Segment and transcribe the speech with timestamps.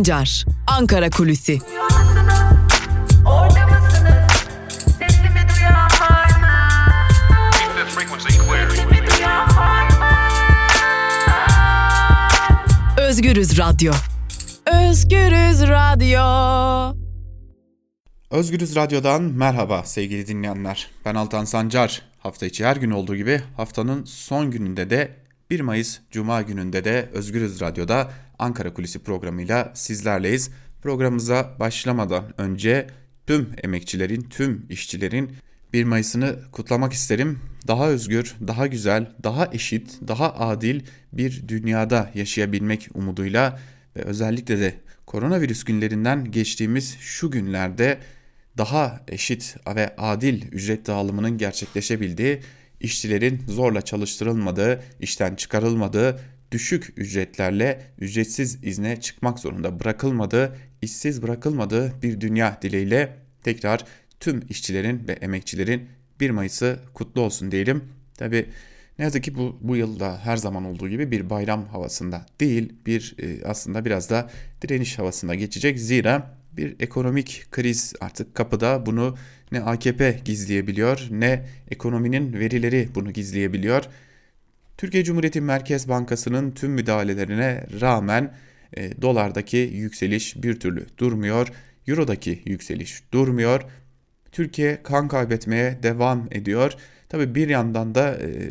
[0.00, 1.58] Sancar, Ankara Kulüsi.
[12.98, 13.92] Özgürüz Radyo.
[14.66, 16.96] Özgürüz Radyo.
[18.30, 20.90] Özgürüz Radyo'dan merhaba sevgili dinleyenler.
[21.04, 22.02] Ben Altan Sancar.
[22.18, 25.16] Hafta içi her gün olduğu gibi haftanın son gününde de
[25.50, 30.50] 1 Mayıs Cuma gününde de Özgürüz Radyo'da Ankara Kulisi programıyla sizlerleyiz.
[30.82, 32.86] Programımıza başlamadan önce
[33.26, 35.30] tüm emekçilerin, tüm işçilerin
[35.72, 37.38] 1 Mayıs'ını kutlamak isterim.
[37.68, 40.80] Daha özgür, daha güzel, daha eşit, daha adil
[41.12, 43.60] bir dünyada yaşayabilmek umuduyla
[43.96, 44.74] ve özellikle de
[45.06, 47.98] koronavirüs günlerinden geçtiğimiz şu günlerde
[48.58, 52.40] daha eşit ve adil ücret dağılımının gerçekleşebildiği,
[52.80, 56.20] işçilerin zorla çalıştırılmadığı, işten çıkarılmadığı,
[56.52, 63.84] düşük ücretlerle ücretsiz izne çıkmak zorunda bırakılmadığı, işsiz bırakılmadığı bir dünya dileğiyle tekrar
[64.20, 65.88] tüm işçilerin ve emekçilerin
[66.20, 67.84] 1 Mayıs'ı kutlu olsun diyelim.
[68.18, 68.46] Tabi
[68.98, 73.16] ne yazık ki bu, bu yılda her zaman olduğu gibi bir bayram havasında değil, bir
[73.18, 74.30] e, aslında biraz da
[74.62, 75.78] direniş havasında geçecek.
[75.78, 79.16] Zira bir ekonomik kriz artık kapıda bunu
[79.52, 83.84] ne AKP gizleyebiliyor ne ekonominin verileri bunu gizleyebiliyor.
[84.80, 88.34] Türkiye Cumhuriyeti Merkez Bankası'nın tüm müdahalelerine rağmen
[88.76, 91.48] e, dolardaki yükseliş bir türlü durmuyor.
[91.88, 93.62] Euro'daki yükseliş durmuyor.
[94.32, 96.72] Türkiye kan kaybetmeye devam ediyor.
[97.08, 98.50] Tabi bir yandan da e,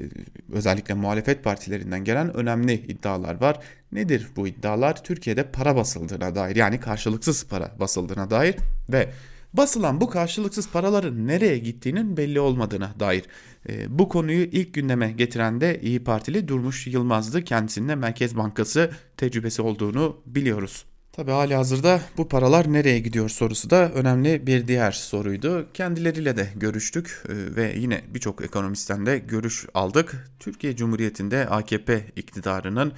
[0.52, 3.60] özellikle muhalefet partilerinden gelen önemli iddialar var.
[3.92, 5.04] Nedir bu iddialar?
[5.04, 8.56] Türkiye'de para basıldığına dair yani karşılıksız para basıldığına dair
[8.90, 9.10] ve
[9.54, 13.24] basılan bu karşılıksız paraların nereye gittiğinin belli olmadığına dair.
[13.70, 17.44] E, bu konuyu ilk gündeme getiren de İyi Partili Durmuş Yılmaz'dı.
[17.44, 20.86] Kendisinde Merkez Bankası tecrübesi olduğunu biliyoruz.
[21.12, 25.68] Tabi hali hazırda bu paralar nereye gidiyor sorusu da önemli bir diğer soruydu.
[25.74, 30.30] Kendileriyle de görüştük e, ve yine birçok ekonomistten de görüş aldık.
[30.40, 32.94] Türkiye Cumhuriyeti'nde AKP iktidarının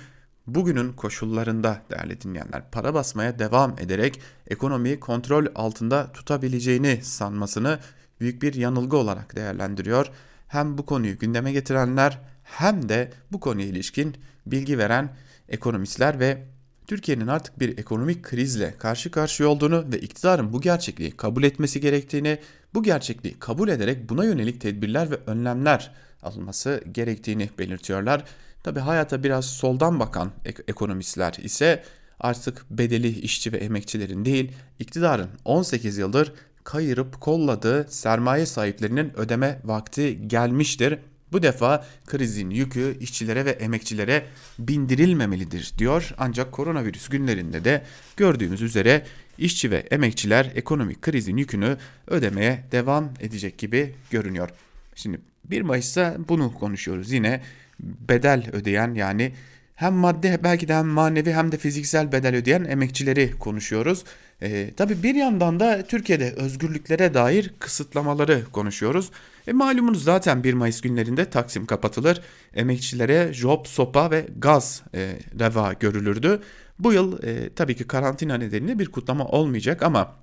[0.47, 7.79] bugünün koşullarında değerli dinleyenler para basmaya devam ederek ekonomiyi kontrol altında tutabileceğini sanmasını
[8.19, 10.11] büyük bir yanılgı olarak değerlendiriyor.
[10.51, 15.09] Hem bu konuyu gündeme getirenler hem de bu konuya ilişkin bilgi veren
[15.49, 16.43] ekonomistler ve
[16.87, 22.37] Türkiye'nin artık bir ekonomik krizle karşı karşıya olduğunu ve iktidarın bu gerçekliği kabul etmesi gerektiğini,
[22.73, 25.91] bu gerçekliği kabul ederek buna yönelik tedbirler ve önlemler
[26.23, 28.23] alınması gerektiğini belirtiyorlar.
[28.63, 31.83] Tabi hayata biraz soldan bakan ek- ekonomistler ise
[32.19, 36.33] artık bedeli işçi ve emekçilerin değil, iktidarın 18 yıldır
[36.63, 40.99] kayırıp kolladığı sermaye sahiplerinin ödeme vakti gelmiştir
[41.31, 44.25] bu defa krizin yükü işçilere ve emekçilere
[44.59, 46.13] bindirilmemelidir diyor.
[46.17, 47.83] Ancak koronavirüs günlerinde de
[48.17, 49.05] gördüğümüz üzere
[49.37, 51.77] işçi ve emekçiler ekonomik krizin yükünü
[52.07, 54.49] ödemeye devam edecek gibi görünüyor.
[54.95, 57.11] Şimdi 1 Mayıs'ta bunu konuşuyoruz.
[57.11, 57.41] Yine
[57.79, 59.33] bedel ödeyen yani
[59.75, 64.03] hem madde belki de hem manevi hem de fiziksel bedel ödeyen emekçileri konuşuyoruz.
[64.41, 69.11] E, tabii bir yandan da Türkiye'de özgürlüklere dair kısıtlamaları konuşuyoruz.
[69.47, 72.21] E, malumunuz zaten 1 Mayıs günlerinde Taksim kapatılır.
[72.53, 76.41] Emekçilere job, sopa ve gaz e, reva görülürdü.
[76.79, 80.21] Bu yıl e, tabii ki karantina nedeniyle bir kutlama olmayacak ama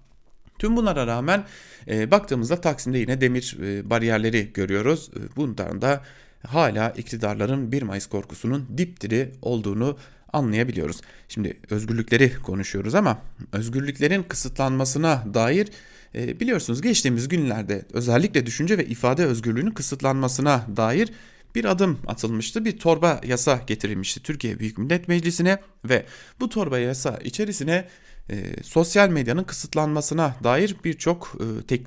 [0.58, 1.44] Tüm bunlara rağmen
[1.88, 5.10] e, baktığımızda Taksim'de yine demir e, bariyerleri görüyoruz.
[5.16, 6.02] E, bundan da
[6.46, 9.96] hala iktidarların 1 Mayıs korkusunun dipdiri olduğunu
[10.32, 11.00] anlayabiliyoruz.
[11.28, 13.22] Şimdi özgürlükleri konuşuyoruz ama
[13.52, 15.68] özgürlüklerin kısıtlanmasına dair
[16.14, 21.12] e, biliyorsunuz geçtiğimiz günlerde özellikle düşünce ve ifade özgürlüğünün kısıtlanmasına dair
[21.54, 22.64] bir adım atılmıştı.
[22.64, 26.06] Bir torba yasa getirilmişti Türkiye Büyük Millet Meclisi'ne ve
[26.40, 27.88] bu torba yasa içerisine
[28.30, 31.36] e, sosyal medyanın kısıtlanmasına dair birçok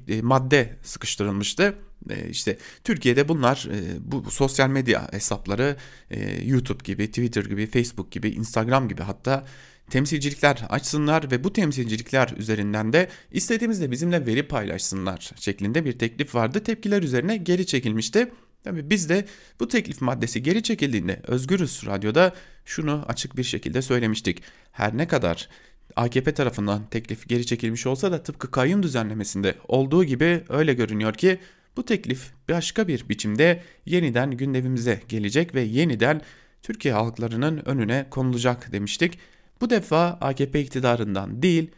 [0.08, 1.75] e, e, madde sıkıştırılmıştı.
[2.10, 5.76] E, işte Türkiye'de bunlar e, bu, bu sosyal medya hesapları
[6.09, 9.46] e, YouTube gibi, Twitter gibi, Facebook gibi, Instagram gibi hatta
[9.90, 16.64] temsilcilikler açsınlar ve bu temsilcilikler üzerinden de istediğimizde bizimle veri paylaşsınlar şeklinde bir teklif vardı.
[16.64, 18.32] Tepkiler üzerine geri çekilmişti.
[18.64, 19.26] Tabii biz de
[19.59, 24.42] bu teklif maddesi geri çekildiğinde Özgürüz Radyo'da şunu açık bir şekilde söylemiştik.
[24.72, 25.50] Her ne kadar
[25.96, 31.40] AKP tarafından teklif geri çekilmiş olsa da tıpkı kayyum düzenlemesinde olduğu gibi öyle görünüyor ki
[31.78, 36.22] bu teklif başka bir biçimde yeniden gündemimize gelecek ve yeniden
[36.62, 39.20] Türkiye halklarının önüne konulacak demiştik.
[39.62, 41.72] Bu defa AKP iktidarından değil,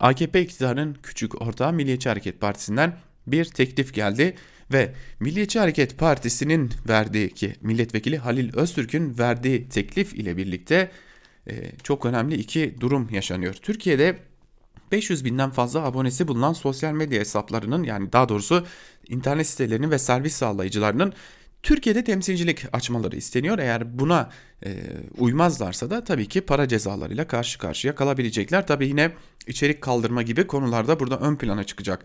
[0.00, 2.96] AKP iktidarının küçük ortağı Milliyetçi Hareket Partisi'nden
[3.26, 4.34] bir teklif geldi
[4.72, 10.90] ve Milliyetçi Hareket Partisi'nin verdiği ki milletvekili Halil Öztürk'ün verdiği teklif ile birlikte
[11.82, 13.54] çok önemli iki durum yaşanıyor.
[13.54, 14.18] Türkiye'de
[14.92, 18.66] 500 binden fazla abonesi bulunan sosyal medya hesaplarının yani daha doğrusu
[19.08, 21.12] internet sitelerinin ve servis sağlayıcılarının
[21.64, 23.58] Türkiye'de temsilcilik açmaları isteniyor.
[23.58, 24.30] Eğer buna
[24.66, 24.76] e,
[25.18, 28.66] uymazlarsa da tabii ki para cezalarıyla karşı karşıya kalabilecekler.
[28.66, 29.12] Tabii yine
[29.46, 32.04] içerik kaldırma gibi konularda burada ön plana çıkacak.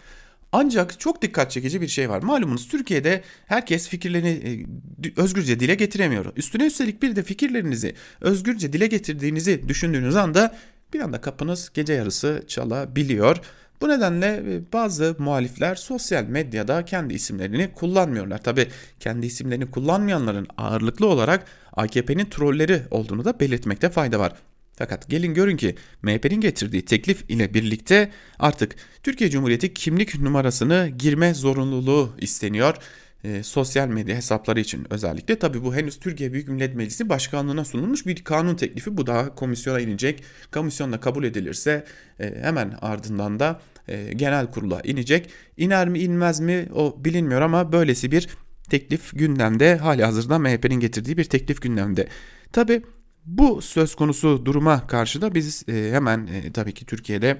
[0.52, 2.22] Ancak çok dikkat çekici bir şey var.
[2.22, 6.26] Malumunuz Türkiye'de herkes fikirlerini e, özgürce dile getiremiyor.
[6.36, 10.56] Üstüne üstelik bir de fikirlerinizi özgürce dile getirdiğinizi düşündüğünüz anda
[10.94, 13.38] bir anda kapınız gece yarısı çalabiliyor.
[13.82, 18.44] Bu nedenle e, bazı muhalifler sosyal medyada kendi isimlerini kullanmıyorlar.
[18.44, 18.68] Tabi
[19.00, 24.34] kendi isimlerini kullanmayanların ağırlıklı olarak AKP'nin trolleri olduğunu da belirtmekte fayda var.
[24.76, 31.34] Fakat gelin görün ki MHP'nin getirdiği teklif ile birlikte artık Türkiye Cumhuriyeti kimlik numarasını girme
[31.34, 32.76] zorunluluğu isteniyor
[33.24, 35.40] e, sosyal medya hesapları için özellikle.
[35.40, 38.98] Tabi bu henüz Türkiye Büyük Millet Meclisi Başkanlığı'na sunulmuş bir kanun teklifi.
[38.98, 40.24] Bu daha komisyona inecek.
[40.54, 41.86] Komisyonda kabul edilirse
[42.20, 45.30] e, hemen ardından da e, genel kurula inecek.
[45.58, 48.28] İner mi inmez mi o bilinmiyor ama böylesi bir
[48.70, 49.76] teklif gündemde.
[49.76, 52.08] Hali hazırda MHP'nin getirdiği bir teklif gündemde.
[52.52, 52.82] Tabi
[53.26, 57.38] bu söz konusu duruma karşı da biz e, hemen e, tabii ki Türkiye'de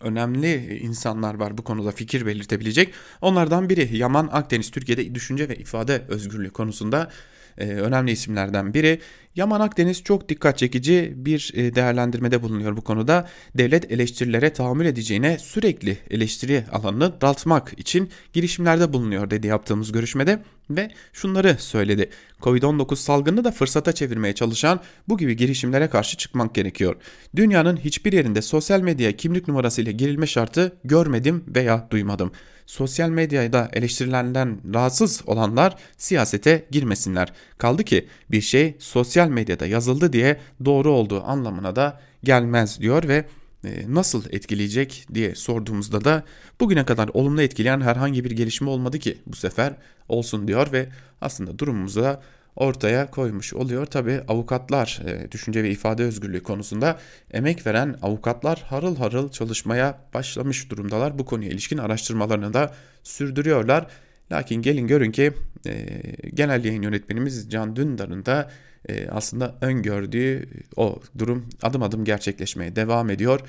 [0.00, 2.94] önemli insanlar var bu konuda fikir belirtebilecek.
[3.20, 7.10] Onlardan biri Yaman Akdeniz Türkiye'de düşünce ve ifade özgürlüğü konusunda
[7.58, 9.00] e, önemli isimlerden biri.
[9.36, 13.28] Yaman Akdeniz çok dikkat çekici bir e, değerlendirmede bulunuyor bu konuda.
[13.54, 20.90] Devlet eleştirilere tahammül edeceğine sürekli eleştiri alanını daraltmak için girişimlerde bulunuyor dedi yaptığımız görüşmede ve
[21.12, 22.10] şunları söyledi.
[22.40, 26.96] Covid-19 salgını da fırsata çevirmeye çalışan bu gibi girişimlere karşı çıkmak gerekiyor.
[27.36, 32.32] Dünyanın hiçbir yerinde sosyal medyaya kimlik numarası ile girilme şartı görmedim veya duymadım.
[32.66, 37.32] Sosyal medyada eleştirilenden rahatsız olanlar siyasete girmesinler.
[37.58, 43.24] Kaldı ki bir şey sosyal medyada yazıldı diye doğru olduğu anlamına da gelmez diyor ve
[43.64, 46.22] e, nasıl etkileyecek diye sorduğumuzda da
[46.60, 49.72] bugüne kadar olumlu etkileyen herhangi bir gelişme olmadı ki bu sefer
[50.08, 50.88] olsun diyor ve
[51.20, 52.22] aslında durumumuzu da
[52.56, 53.86] ortaya koymuş oluyor.
[53.86, 56.98] Tabi avukatlar e, düşünce ve ifade özgürlüğü konusunda
[57.30, 61.18] emek veren avukatlar harıl harıl çalışmaya başlamış durumdalar.
[61.18, 63.86] Bu konuya ilişkin araştırmalarını da sürdürüyorlar.
[64.32, 65.32] Lakin gelin görün ki
[65.66, 65.86] e,
[66.34, 68.50] genel yayın yönetmenimiz Can Dündar'ın da
[68.88, 73.40] e, aslında öngördüğü o durum adım adım gerçekleşmeye devam ediyor.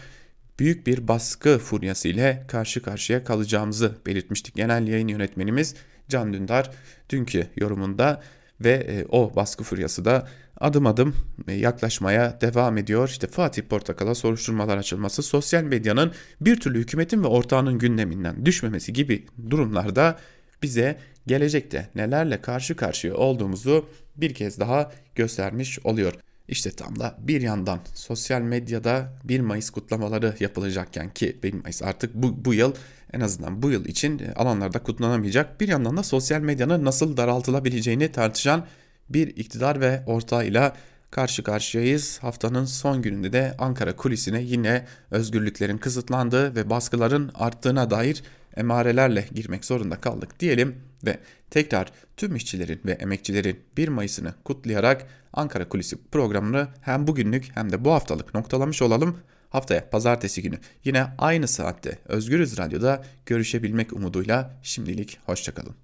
[0.59, 4.55] Büyük bir baskı furyası ile karşı karşıya kalacağımızı belirtmiştik.
[4.55, 5.75] Genel yayın yönetmenimiz
[6.09, 6.71] Can Dündar
[7.09, 8.23] dünkü yorumunda
[8.61, 10.27] ve e, o baskı furyası da
[10.59, 11.15] adım adım
[11.47, 13.09] e, yaklaşmaya devam ediyor.
[13.09, 16.11] İşte Fatih Portakal'a soruşturmalar açılması, sosyal medyanın
[16.41, 20.17] bir türlü hükümetin ve ortağının gündeminden düşmemesi gibi durumlarda
[20.65, 20.97] bize
[21.27, 26.13] gelecekte nelerle karşı karşıya olduğumuzu bir kez daha göstermiş oluyor.
[26.47, 32.15] İşte tam da bir yandan sosyal medyada 1 Mayıs kutlamaları yapılacakken ki 1 Mayıs artık
[32.15, 32.73] bu, bu yıl
[33.13, 35.61] en azından bu yıl için alanlarda kutlanamayacak.
[35.61, 38.65] Bir yandan da sosyal medyanın nasıl daraltılabileceğini tartışan
[39.09, 40.75] bir iktidar ve ortağıyla
[41.15, 42.19] karşı karşıyayız.
[42.21, 48.23] Haftanın son gününde de Ankara kulisine yine özgürlüklerin kısıtlandığı ve baskıların arttığına dair
[48.57, 50.75] emarelerle girmek zorunda kaldık diyelim
[51.05, 51.19] ve
[51.49, 57.85] tekrar tüm işçilerin ve emekçilerin 1 Mayıs'ını kutlayarak Ankara Kulisi programını hem bugünlük hem de
[57.85, 59.17] bu haftalık noktalamış olalım.
[59.49, 65.75] Haftaya pazartesi günü yine aynı saatte Özgürüz Radyo'da görüşebilmek umuduyla şimdilik hoşçakalın.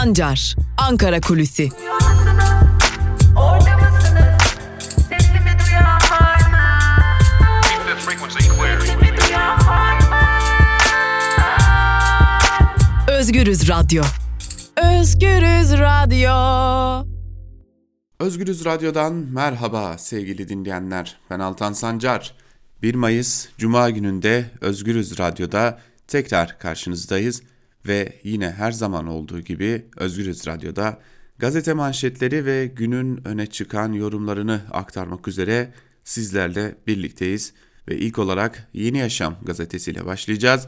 [0.00, 1.68] Sancar, Ankara Kulüsi.
[13.08, 14.02] Özgürüz Radyo.
[14.76, 17.06] Özgürüz Radyo.
[18.20, 21.20] Özgürüz Radyo'dan merhaba sevgili dinleyenler.
[21.30, 22.34] Ben Altan Sancar.
[22.82, 25.78] 1 Mayıs Cuma gününde Özgürüz Radyo'da
[26.08, 27.42] tekrar karşınızdayız
[27.86, 30.98] ve yine her zaman olduğu gibi Özgürüz Radyo'da
[31.38, 35.72] gazete manşetleri ve günün öne çıkan yorumlarını aktarmak üzere
[36.04, 37.52] sizlerle birlikteyiz
[37.88, 40.66] ve ilk olarak Yeni Yaşam gazetesiyle başlayacağız.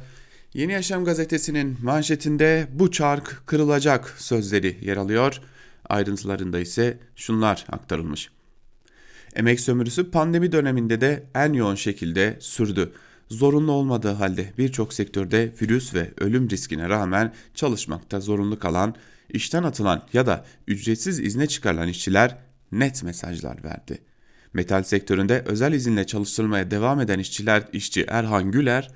[0.54, 5.40] Yeni Yaşam gazetesinin manşetinde bu çark kırılacak sözleri yer alıyor.
[5.88, 8.30] Ayrıntılarında ise şunlar aktarılmış.
[9.34, 12.92] Emek sömürüsü pandemi döneminde de en yoğun şekilde sürdü.
[13.32, 18.94] Zorunlu olmadığı halde birçok sektörde virüs ve ölüm riskine rağmen çalışmakta zorunlu kalan,
[19.30, 22.38] işten atılan ya da ücretsiz izne çıkarılan işçiler
[22.72, 23.98] net mesajlar verdi.
[24.52, 28.90] Metal sektöründe özel izinle çalıştırmaya devam eden işçiler işçi Erhan Güler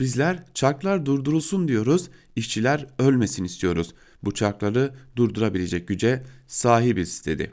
[0.00, 3.94] Bizler çarklar durdurulsun diyoruz, işçiler ölmesin istiyoruz.
[4.22, 7.52] Bu çarkları durdurabilecek güce sahibiz dedi.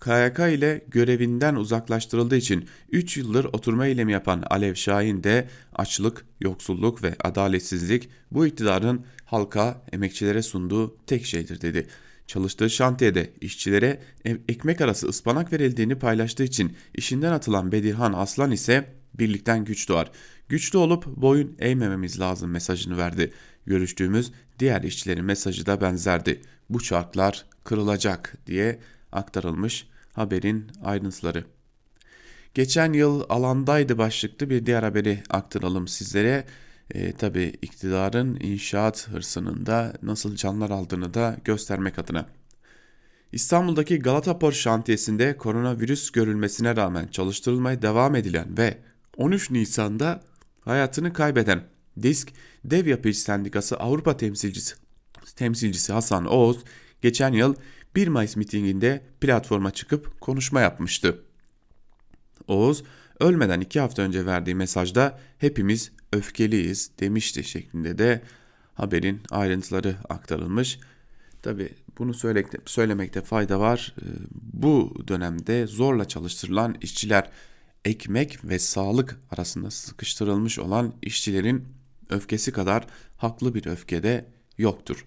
[0.00, 7.02] KYK ile görevinden uzaklaştırıldığı için 3 yıldır oturma eylemi yapan Alev Şahin de açlık, yoksulluk
[7.02, 11.86] ve adaletsizlik bu iktidarın halka, emekçilere sunduğu tek şeydir dedi.
[12.26, 19.64] Çalıştığı şantiyede işçilere ekmek arası ıspanak verildiğini paylaştığı için işinden atılan Bedirhan Aslan ise birlikten
[19.64, 20.10] güç doğar.
[20.48, 23.32] Güçlü olup boyun eğmememiz lazım mesajını verdi.
[23.66, 26.40] Görüştüğümüz diğer işçilerin mesajı da benzerdi.
[26.70, 28.80] Bu çarklar kırılacak diye
[29.12, 31.44] aktarılmış haberin ayrıntıları.
[32.54, 36.44] Geçen yıl alandaydı başlıklı bir diğer haberi aktaralım sizlere.
[36.90, 42.26] E, Tabi iktidarın inşaat hırsının da nasıl canlar aldığını da göstermek adına.
[43.32, 48.78] İstanbul'daki Galataport şantiyesinde koronavirüs görülmesine rağmen çalıştırılmaya devam edilen ve
[49.16, 50.20] 13 Nisan'da
[50.60, 51.64] hayatını kaybeden
[52.02, 52.28] Disk
[52.64, 54.74] Dev Yapı Sendikası Avrupa temsilcisi,
[55.36, 56.58] temsilcisi Hasan Oğuz
[57.02, 57.54] geçen yıl
[57.96, 61.22] 1 Mayıs mitinginde platforma çıkıp konuşma yapmıştı.
[62.46, 62.84] Oğuz
[63.20, 68.22] ölmeden 2 hafta önce verdiği mesajda hepimiz öfkeliyiz demişti şeklinde de
[68.74, 70.78] haberin ayrıntıları aktarılmış.
[71.42, 71.68] Tabi
[71.98, 72.14] bunu
[72.66, 73.94] söylemekte fayda var.
[74.02, 74.04] Ee,
[74.52, 77.30] bu dönemde zorla çalıştırılan işçiler
[77.84, 81.68] ekmek ve sağlık arasında sıkıştırılmış olan işçilerin
[82.10, 84.26] öfkesi kadar haklı bir öfkede
[84.58, 85.06] yoktur.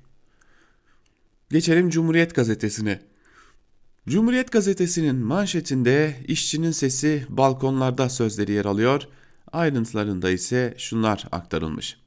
[1.54, 3.00] Geçelim Cumhuriyet Gazetesi'ne.
[4.08, 9.02] Cumhuriyet Gazetesi'nin manşetinde işçinin sesi balkonlarda sözleri yer alıyor.
[9.52, 11.98] Ayrıntılarında ise şunlar aktarılmış.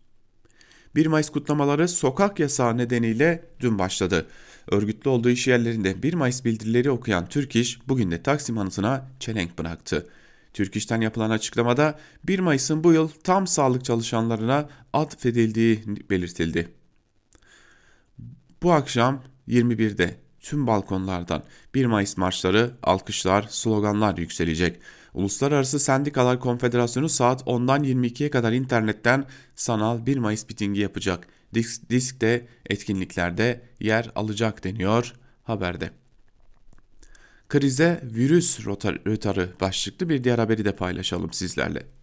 [0.94, 4.26] 1 Mayıs kutlamaları sokak yasağı nedeniyle dün başladı.
[4.70, 9.58] Örgütlü olduğu iş yerlerinde 1 Mayıs bildirileri okuyan Türk İş bugün de Taksim anısına çelenk
[9.58, 10.06] bıraktı.
[10.52, 16.68] Türk İş'ten yapılan açıklamada 1 Mayıs'ın bu yıl tam sağlık çalışanlarına atfedildiği belirtildi.
[18.62, 21.42] Bu akşam 21'de tüm balkonlardan
[21.74, 24.80] 1 Mayıs marşları, alkışlar, sloganlar yükselecek.
[25.14, 29.24] Uluslararası Sendikalar Konfederasyonu saat 10'dan 22'ye kadar internetten
[29.54, 31.28] sanal 1 Mayıs mitingi yapacak.
[31.54, 35.12] Disk, diskte etkinliklerde yer alacak deniyor
[35.42, 35.90] haberde.
[37.48, 38.66] Krize virüs
[39.06, 41.95] rötarı başlıklı bir diğer haberi de paylaşalım sizlerle.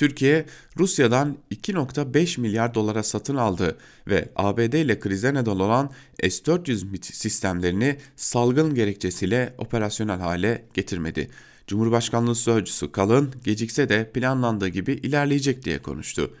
[0.00, 0.46] Türkiye,
[0.78, 3.78] Rusya'dan 2.5 milyar dolara satın aldı
[4.08, 5.90] ve ABD ile krize neden olan
[6.22, 11.30] S-400 sistemlerini salgın gerekçesiyle operasyonel hale getirmedi.
[11.66, 16.34] Cumhurbaşkanlığı Sözcüsü Kalın gecikse de planlandığı gibi ilerleyecek diye konuştu.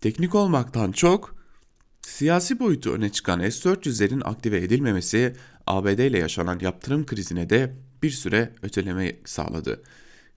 [0.00, 1.36] Teknik olmaktan çok
[2.00, 8.52] siyasi boyutu öne çıkan S-400'lerin aktive edilmemesi ABD ile yaşanan yaptırım krizine de bir süre
[8.62, 9.82] öteleme sağladı.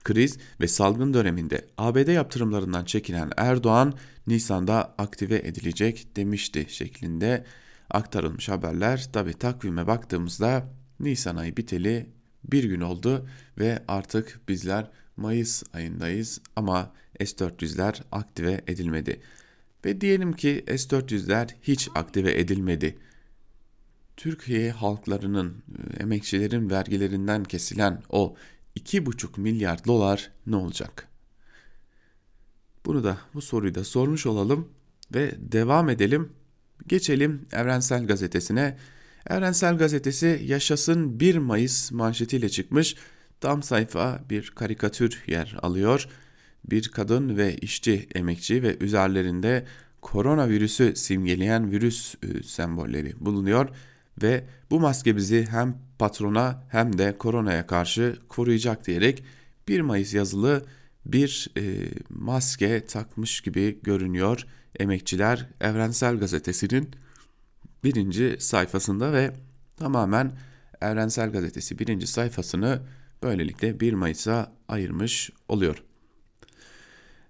[0.04, 3.94] Kriz ve salgın döneminde ABD yaptırımlarından çekinen Erdoğan
[4.26, 7.44] Nisan'da aktive edilecek demişti şeklinde
[7.90, 9.08] aktarılmış haberler.
[9.12, 10.68] Tabi takvime baktığımızda
[11.00, 12.06] Nisan ayı biteli
[12.44, 13.26] bir gün oldu
[13.58, 19.20] ve artık bizler Mayıs ayındayız ama S-400'ler aktive edilmedi.
[19.84, 22.98] Ve diyelim ki S-400'ler hiç aktive edilmedi.
[24.16, 25.62] Türkiye halklarının,
[26.00, 28.36] emekçilerin vergilerinden kesilen o
[28.84, 31.08] 2,5 milyar dolar ne olacak?
[32.86, 34.68] Bunu da bu soruyu da sormuş olalım
[35.14, 36.32] ve devam edelim.
[36.86, 38.76] Geçelim Evrensel Gazetesi'ne.
[39.30, 42.96] Evrensel Gazetesi yaşasın 1 Mayıs manşetiyle çıkmış.
[43.40, 46.08] Tam sayfa bir karikatür yer alıyor.
[46.64, 49.66] Bir kadın ve işçi emekçi ve üzerlerinde
[50.02, 53.68] koronavirüsü simgeleyen virüs e, sembolleri bulunuyor
[54.22, 59.24] ve bu maske bizi hem patrona hem de koronaya karşı koruyacak diyerek
[59.68, 60.64] 1 Mayıs yazılı
[61.06, 64.46] bir e, maske takmış gibi görünüyor
[64.78, 66.90] emekçiler Evrensel Gazetesi'nin
[67.84, 69.32] birinci sayfasında ve
[69.76, 70.32] tamamen
[70.80, 72.82] Evrensel Gazetesi birinci sayfasını
[73.22, 75.82] böylelikle 1 Mayıs'a ayırmış oluyor.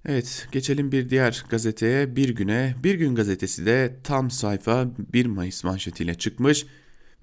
[0.05, 2.75] Evet geçelim bir diğer gazeteye bir güne.
[2.85, 6.67] Bir gün gazetesi de tam sayfa 1 Mayıs manşetiyle çıkmış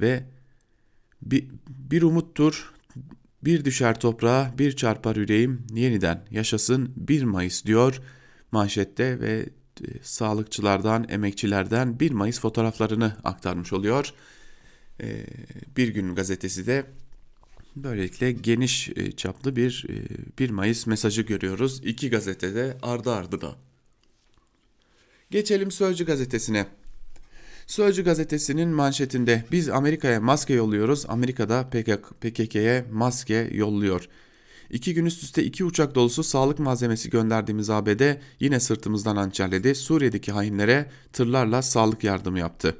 [0.01, 0.23] ve
[1.21, 2.73] bir, bir umuttur
[3.43, 8.01] bir düşer toprağa bir çarpar yüreğim yeniden yaşasın 1 Mayıs diyor
[8.51, 9.49] manşette ve
[9.81, 14.13] e, sağlıkçılardan emekçilerden 1 Mayıs fotoğraflarını aktarmış oluyor.
[15.01, 15.25] E,
[15.77, 16.85] bir gün gazetesi de
[17.83, 19.85] Böylelikle geniş e, çaplı bir
[20.39, 21.81] 1 e, Mayıs mesajı görüyoruz.
[21.83, 23.55] İki gazetede ardı ardına.
[25.31, 26.67] Geçelim Sözcü gazetesine.
[27.67, 31.69] Sözcü gazetesinin manşetinde biz Amerika'ya maske yolluyoruz, Amerika'da
[32.21, 34.09] PKK'ye maske yolluyor.
[34.69, 38.01] İki gün üst üste iki uçak dolusu sağlık malzemesi gönderdiğimiz ABD
[38.39, 39.75] yine sırtımızdan hançerledi.
[39.75, 42.77] Suriye'deki hainlere tırlarla sağlık yardımı yaptı.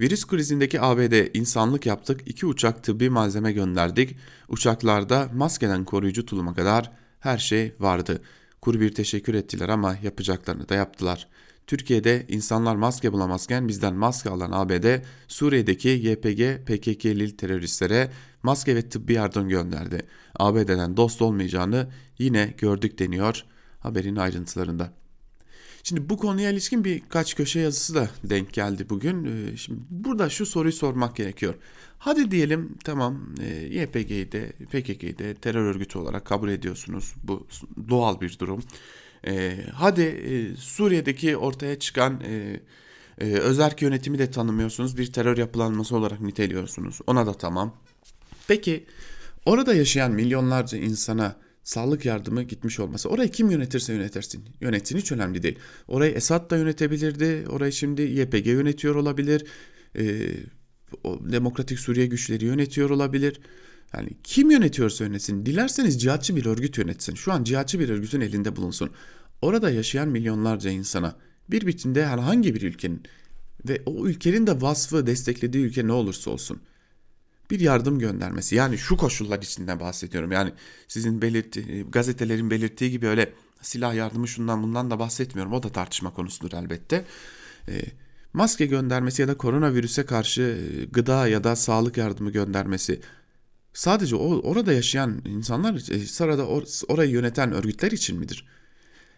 [0.00, 4.16] Virüs krizindeki ABD insanlık yaptık, iki uçak tıbbi malzeme gönderdik.
[4.48, 8.22] Uçaklarda maskeden koruyucu tuluma kadar her şey vardı.
[8.60, 11.28] Kuru bir teşekkür ettiler ama yapacaklarını da yaptılar.
[11.66, 18.10] Türkiye'de insanlar maske bulamazken bizden maske alan ABD, Suriye'deki YPG, PKK'li teröristlere
[18.42, 20.02] maske ve tıbbi yardım gönderdi.
[20.38, 23.44] ABD'den dost olmayacağını yine gördük deniyor
[23.80, 24.92] haberin ayrıntılarında.
[25.82, 29.24] Şimdi bu konuya ilişkin birkaç köşe yazısı da denk geldi bugün.
[29.24, 31.54] Ee, şimdi burada şu soruyu sormak gerekiyor.
[31.98, 37.14] Hadi diyelim tamam e, YPG'yi de PKK'yı de terör örgütü olarak kabul ediyorsunuz.
[37.22, 37.46] Bu
[37.88, 38.62] doğal bir durum.
[39.26, 42.60] E, hadi e, Suriye'deki ortaya çıkan e,
[43.20, 44.98] e, özerk yönetimi de tanımıyorsunuz.
[44.98, 46.98] Bir terör yapılanması olarak niteliyorsunuz.
[47.06, 47.76] Ona da tamam.
[48.48, 48.84] Peki
[49.46, 53.08] orada yaşayan milyonlarca insana sağlık yardımı gitmiş olması.
[53.08, 54.44] Orayı kim yönetirse yönetirsin.
[54.60, 55.58] Yönetsin hiç önemli değil.
[55.88, 57.44] Orayı Esad da yönetebilirdi.
[57.48, 59.46] Orayı şimdi YPG yönetiyor olabilir.
[59.98, 60.28] Ee,
[61.04, 63.40] o Demokratik Suriye güçleri yönetiyor olabilir.
[63.94, 65.46] Yani kim yönetiyorsa yönetsin.
[65.46, 67.14] Dilerseniz cihatçı bir örgüt yönetsin.
[67.14, 68.90] Şu an cihatçı bir örgütün elinde bulunsun.
[69.42, 71.16] Orada yaşayan milyonlarca insana
[71.50, 73.02] bir biçimde herhangi bir ülkenin
[73.68, 76.60] ve o ülkenin de vasfı desteklediği ülke ne olursa olsun
[77.50, 78.54] bir yardım göndermesi.
[78.54, 80.32] Yani şu koşullar içinde bahsediyorum.
[80.32, 80.52] Yani
[80.88, 85.52] sizin belirtti, gazetelerin belirttiği gibi öyle silah yardımı şundan bundan da bahsetmiyorum.
[85.52, 87.04] O da tartışma konusudur elbette.
[87.68, 87.82] E,
[88.32, 93.00] maske göndermesi ya da koronavirüse karşı e, gıda ya da sağlık yardımı göndermesi
[93.74, 98.46] sadece o, orada yaşayan insanlar, e, sırada or, orayı yöneten örgütler için midir?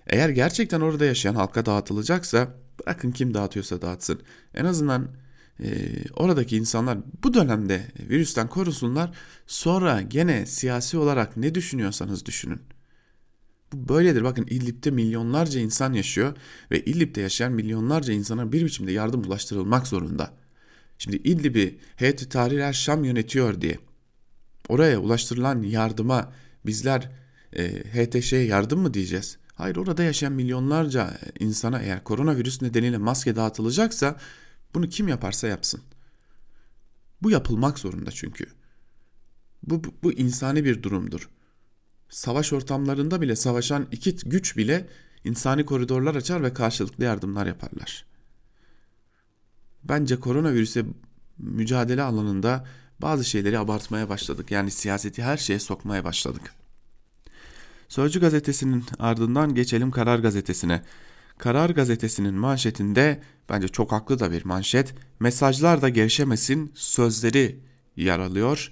[0.06, 4.20] Eğer gerçekten orada yaşayan halka dağıtılacaksa bırakın kim dağıtıyorsa dağıtsın.
[4.54, 5.08] En azından
[5.60, 5.68] e,
[6.16, 9.10] oradaki insanlar bu dönemde virüsten korusunlar.
[9.46, 12.60] Sonra gene siyasi olarak ne düşünüyorsanız düşünün.
[13.72, 14.24] Bu böyledir.
[14.24, 16.36] Bakın İdlib'de milyonlarca insan yaşıyor
[16.70, 20.32] ve İdlib'de yaşayan milyonlarca insana bir biçimde yardım ulaştırılmak zorunda.
[20.98, 23.78] Şimdi İdlib'i Heyet-i Tahrir Şam yönetiyor diye
[24.68, 26.32] oraya ulaştırılan yardıma
[26.66, 27.10] bizler
[27.52, 29.38] e, HTŞ'ye yardım mı diyeceğiz?
[29.54, 34.16] Hayır orada yaşayan milyonlarca insana eğer koronavirüs nedeniyle maske dağıtılacaksa
[34.74, 35.80] bunu kim yaparsa yapsın.
[37.22, 38.46] Bu yapılmak zorunda çünkü.
[39.62, 41.30] Bu, bu, bu insani bir durumdur.
[42.08, 44.88] Savaş ortamlarında bile savaşan iki güç bile
[45.24, 48.06] insani koridorlar açar ve karşılıklı yardımlar yaparlar.
[49.84, 50.84] Bence koronavirüse
[51.38, 52.66] mücadele alanında
[53.02, 54.50] bazı şeyleri abartmaya başladık.
[54.50, 56.54] Yani siyaseti her şeye sokmaya başladık.
[57.88, 60.82] Sözcü gazetesinin ardından geçelim Karar gazetesine.
[61.38, 64.94] Karar gazetesinin manşetinde bence çok haklı da bir manşet.
[65.20, 67.60] Mesajlar da gevşemesin sözleri
[67.96, 68.70] yer alıyor.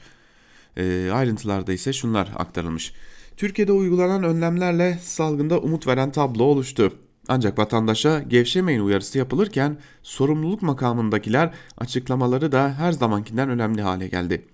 [0.77, 2.93] E, ayrıntılarda ise şunlar aktarılmış.
[3.37, 6.93] Türkiye'de uygulanan önlemlerle salgında umut veren tablo oluştu.
[7.29, 14.47] Ancak vatandaşa gevşemeyin uyarısı yapılırken sorumluluk makamındakiler açıklamaları da her zamankinden önemli hale geldi.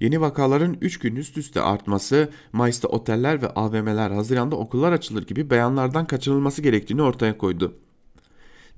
[0.00, 5.50] Yeni vakaların 3 gün üst üste artması, Mayıs'ta oteller ve AVM'ler, Haziran'da okullar açılır gibi
[5.50, 7.74] beyanlardan kaçınılması gerektiğini ortaya koydu.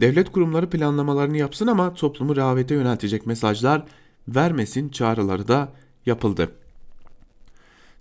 [0.01, 3.85] Devlet kurumları planlamalarını yapsın ama toplumu rehavete yöneltecek mesajlar
[4.29, 5.73] vermesin çağrıları da
[6.07, 6.51] yapıldı.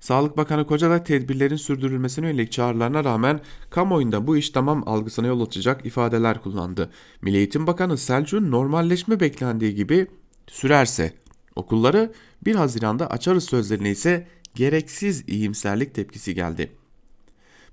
[0.04, 3.40] Sağlık Bakanı Koca da tedbirlerin sürdürülmesine yönelik çağrılarına rağmen
[3.70, 6.90] kamuoyunda bu iş tamam algısına yol açacak ifadeler kullandı.
[7.22, 10.08] Milli Eğitim Bakanı Selçuk'un normalleşme beklendiği gibi
[10.48, 11.14] sürerse
[11.56, 12.14] okulları
[12.46, 16.72] 1 Haziran'da açarız sözlerine ise gereksiz iyimserlik tepkisi geldi.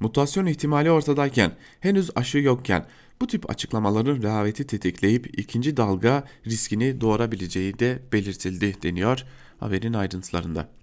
[0.00, 2.86] Mutasyon ihtimali ortadayken, henüz aşı yokken
[3.20, 9.24] bu tip açıklamaların rehaveti tetikleyip ikinci dalga riskini doğurabileceği de belirtildi deniyor
[9.60, 10.79] haberin ayrıntılarında.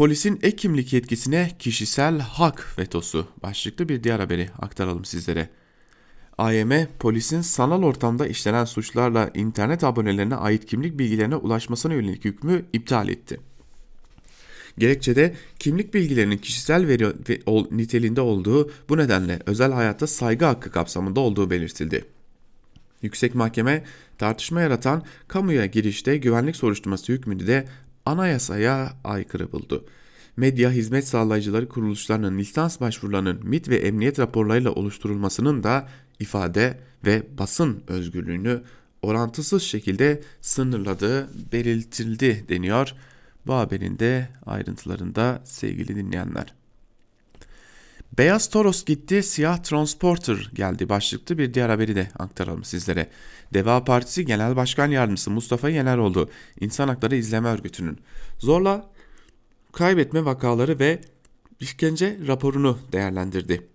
[0.00, 5.48] Polisin ek kimlik yetkisine kişisel hak vetosu başlıklı bir diğer haberi aktaralım sizlere.
[6.38, 13.08] AYM, polisin sanal ortamda işlenen suçlarla internet abonelerine ait kimlik bilgilerine ulaşmasına yönelik hükmü iptal
[13.08, 13.40] etti.
[14.78, 21.20] Gerekçede kimlik bilgilerinin kişisel veri ve niteliğinde olduğu bu nedenle özel hayatta saygı hakkı kapsamında
[21.20, 22.04] olduğu belirtildi.
[23.02, 23.84] Yüksek Mahkeme
[24.18, 27.66] tartışma yaratan kamuya girişte güvenlik soruşturması hükmünü de
[28.10, 29.84] anayasaya aykırı buldu.
[30.36, 37.82] Medya hizmet sağlayıcıları kuruluşlarının lisans başvurularının MIT ve emniyet raporlarıyla oluşturulmasının da ifade ve basın
[37.88, 38.62] özgürlüğünü
[39.02, 42.94] orantısız şekilde sınırladığı belirtildi deniyor.
[43.46, 46.59] Bu haberin de ayrıntılarında sevgili dinleyenler.
[48.18, 53.10] Beyaz Toros gitti, siyah Transporter geldi başlıklı bir diğer haberi de aktaralım sizlere.
[53.54, 57.98] Deva Partisi Genel Başkan Yardımcısı Mustafa Yeneroğlu, İnsan Hakları İzleme Örgütü'nün
[58.38, 58.90] zorla
[59.72, 61.00] kaybetme vakaları ve
[61.60, 63.66] işkence raporunu değerlendirdi.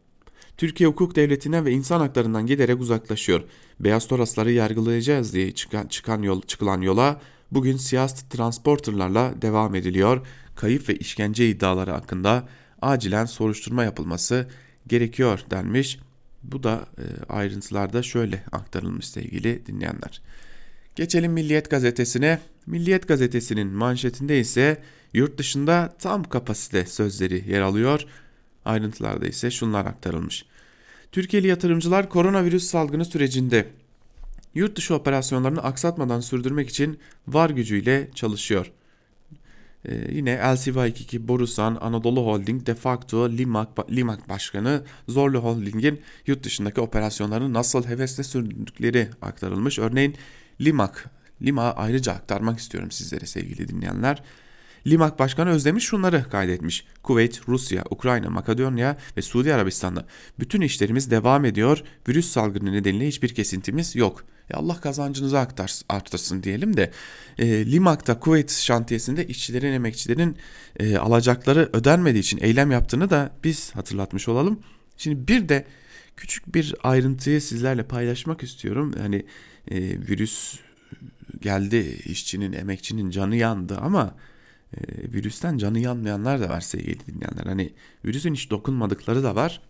[0.58, 3.44] Türkiye hukuk devletinden ve insan haklarından giderek uzaklaşıyor.
[3.80, 7.22] Beyaz Torasları yargılayacağız diye çıkan, çıkan yol, çıkılan yola
[7.52, 10.28] bugün siyasi transporterlarla devam ediliyor.
[10.56, 12.48] Kayıp ve işkence iddiaları hakkında
[12.86, 14.48] acilen soruşturma yapılması
[14.88, 16.00] gerekiyor denmiş.
[16.44, 20.22] Bu da e, ayrıntılarda şöyle aktarılmış sevgili dinleyenler.
[20.96, 22.40] Geçelim Milliyet gazetesine.
[22.66, 24.82] Milliyet gazetesinin manşetinde ise
[25.14, 28.06] yurt dışında tam kapasite sözleri yer alıyor.
[28.66, 30.46] Ayrıntılarda ise şunlar aktarılmış.
[31.12, 33.68] Türkiye'li yatırımcılar koronavirüs salgını sürecinde
[34.56, 38.72] yurt dışı operasyonlarını aksatmadan sürdürmek için var gücüyle çalışıyor.
[39.88, 46.82] Ee, yine LCY22 Borusan Anadolu Holding de facto Limak, Limak Başkanı Zorlu Holding'in yurt dışındaki
[46.82, 49.80] operasyonlarını nasıl hevesle sürdürdükleri aktarılmış.
[49.80, 50.16] Örneğin
[50.62, 51.10] Limak,
[51.42, 54.24] Lima ayrıca aktarmak istiyorum sizlere sevgili dinleyenler.
[54.88, 56.86] Limak Başkanı Özdemir şunları kaydetmiş.
[57.04, 60.06] Kuveyt, Rusya, Ukrayna, Makedonya ve Suudi Arabistan'da
[60.40, 61.84] bütün işlerimiz devam ediyor.
[62.08, 64.26] Virüs salgını nedeniyle hiçbir kesintimiz yok.
[64.50, 65.48] Ya Allah kazancınızı
[65.90, 66.92] arttırsın diyelim de
[67.38, 70.38] e, Limak'ta Kuveyt şantiyesinde işçilerin emekçilerin
[70.80, 74.60] e, alacakları ödenmediği için eylem yaptığını da biz hatırlatmış olalım.
[74.98, 75.66] Şimdi bir de
[76.18, 78.94] küçük bir ayrıntıyı sizlerle paylaşmak istiyorum.
[79.00, 79.26] Yani
[79.72, 80.60] e, virüs
[81.42, 84.16] geldi işçinin emekçinin canı yandı ama
[84.78, 87.46] e, virüsten canı yanmayanlar da var sevgili dinleyenler.
[87.46, 87.74] Hani
[88.06, 89.62] virüsün hiç dokunmadıkları da var.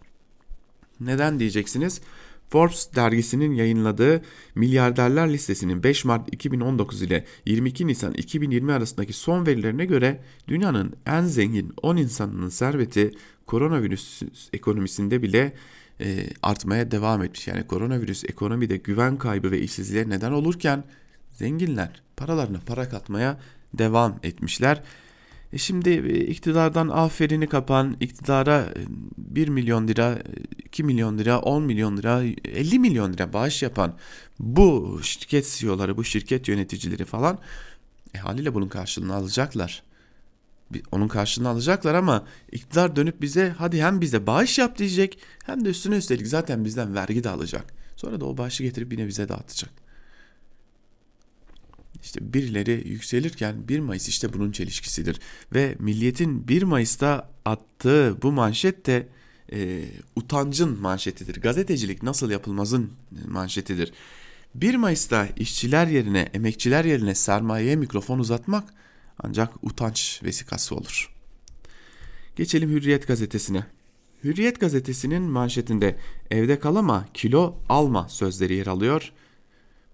[0.99, 2.01] Neden diyeceksiniz?
[2.49, 4.21] Forbes dergisinin yayınladığı
[4.55, 11.21] milyarderler listesinin 5 Mart 2019 ile 22 Nisan 2020 arasındaki son verilerine göre dünyanın en
[11.21, 13.11] zengin 10 insanının serveti
[13.45, 14.21] koronavirüs
[14.53, 15.53] ekonomisinde bile
[16.01, 17.47] e, artmaya devam etmiş.
[17.47, 20.83] Yani koronavirüs ekonomide güven kaybı ve işsizliğe neden olurken
[21.31, 23.39] zenginler paralarına para katmaya
[23.77, 24.81] devam etmişler.
[25.53, 28.73] E şimdi e, iktidardan aferini kapan, iktidara
[29.17, 30.17] 1 e, milyon lira,
[30.65, 33.93] 2 milyon lira, 10 milyon lira, 50 milyon lira bağış yapan
[34.39, 37.39] bu şirket CEO'ları, bu şirket yöneticileri falan
[38.13, 39.83] e, haliyle bunun karşılığını alacaklar.
[40.91, 45.69] Onun karşılığını alacaklar ama iktidar dönüp bize hadi hem bize bağış yap diyecek hem de
[45.69, 47.73] üstüne üstelik zaten bizden vergi de alacak.
[47.95, 49.84] Sonra da o bağışı getirip yine bize dağıtacak.
[52.05, 55.19] İşte birileri yükselirken 1 Mayıs işte bunun çelişkisidir.
[55.53, 59.07] Ve Milliyet'in 1 Mayıs'ta attığı bu manşet de
[59.51, 61.41] e, utancın manşetidir.
[61.41, 62.91] Gazetecilik nasıl yapılmazın
[63.27, 63.93] manşetidir.
[64.55, 68.73] 1 Mayıs'ta işçiler yerine, emekçiler yerine sermayeye mikrofon uzatmak
[69.19, 71.13] ancak utanç vesikası olur.
[72.35, 73.65] Geçelim Hürriyet gazetesine.
[74.23, 75.95] Hürriyet gazetesinin manşetinde
[76.31, 79.11] evde kalama kilo alma sözleri yer alıyor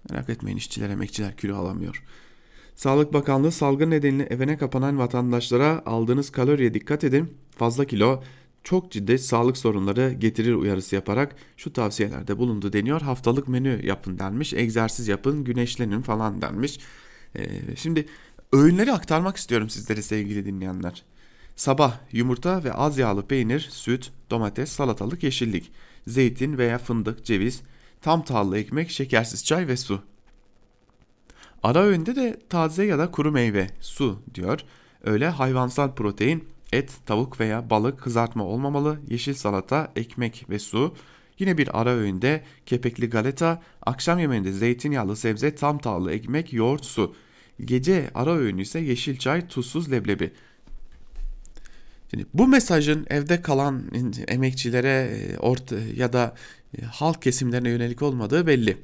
[0.09, 2.03] Merak etmeyin işçiler emekçiler kilo alamıyor.
[2.75, 7.33] Sağlık Bakanlığı salgın nedeniyle evine kapanan vatandaşlara aldığınız kaloriye dikkat edin.
[7.57, 8.23] Fazla kilo
[8.63, 13.01] çok ciddi sağlık sorunları getirir uyarısı yaparak şu tavsiyelerde bulundu deniyor.
[13.01, 16.79] Haftalık menü yapın denmiş, egzersiz yapın, güneşlenin falan denmiş.
[17.35, 18.05] Ee, şimdi
[18.53, 21.03] öğünleri aktarmak istiyorum sizlere sevgili dinleyenler.
[21.55, 25.71] Sabah yumurta ve az yağlı peynir, süt, domates, salatalık, yeşillik,
[26.07, 27.61] zeytin veya fındık, ceviz,
[28.01, 30.01] tam tahıllı ekmek, şekersiz çay ve su.
[31.63, 34.59] Ara öğünde de taze ya da kuru meyve, su diyor.
[35.03, 40.95] Öyle hayvansal protein, et, tavuk veya balık kızartma olmamalı, yeşil salata, ekmek ve su.
[41.39, 47.15] Yine bir ara öğünde kepekli galeta, akşam yemeğinde zeytinyağlı sebze, tam tahıllı ekmek, yoğurt, su.
[47.65, 50.33] Gece ara öğünü ise yeşil çay, tuzsuz leblebi.
[52.11, 53.83] Şimdi bu mesajın evde kalan
[54.27, 56.60] emekçilere orta ya da e,
[56.91, 58.77] halk kesimlerine yönelik olmadığı belli.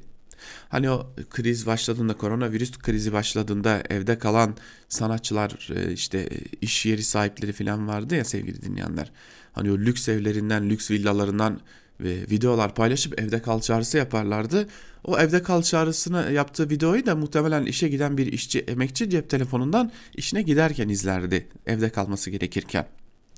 [0.68, 4.56] Hani o kriz başladığında, koronavirüs krizi başladığında evde kalan
[4.88, 6.28] sanatçılar, e, işte
[6.60, 9.12] iş yeri sahipleri falan vardı ya sevgili dinleyenler.
[9.52, 11.60] Hani o lüks evlerinden, lüks villalarından
[12.00, 14.68] ve videolar paylaşıp evde kal çağrısı yaparlardı.
[15.04, 19.92] O evde kal çağrısını yaptığı videoyu da muhtemelen işe giden bir işçi, emekçi cep telefonundan
[20.14, 22.86] işine giderken izlerdi evde kalması gerekirken.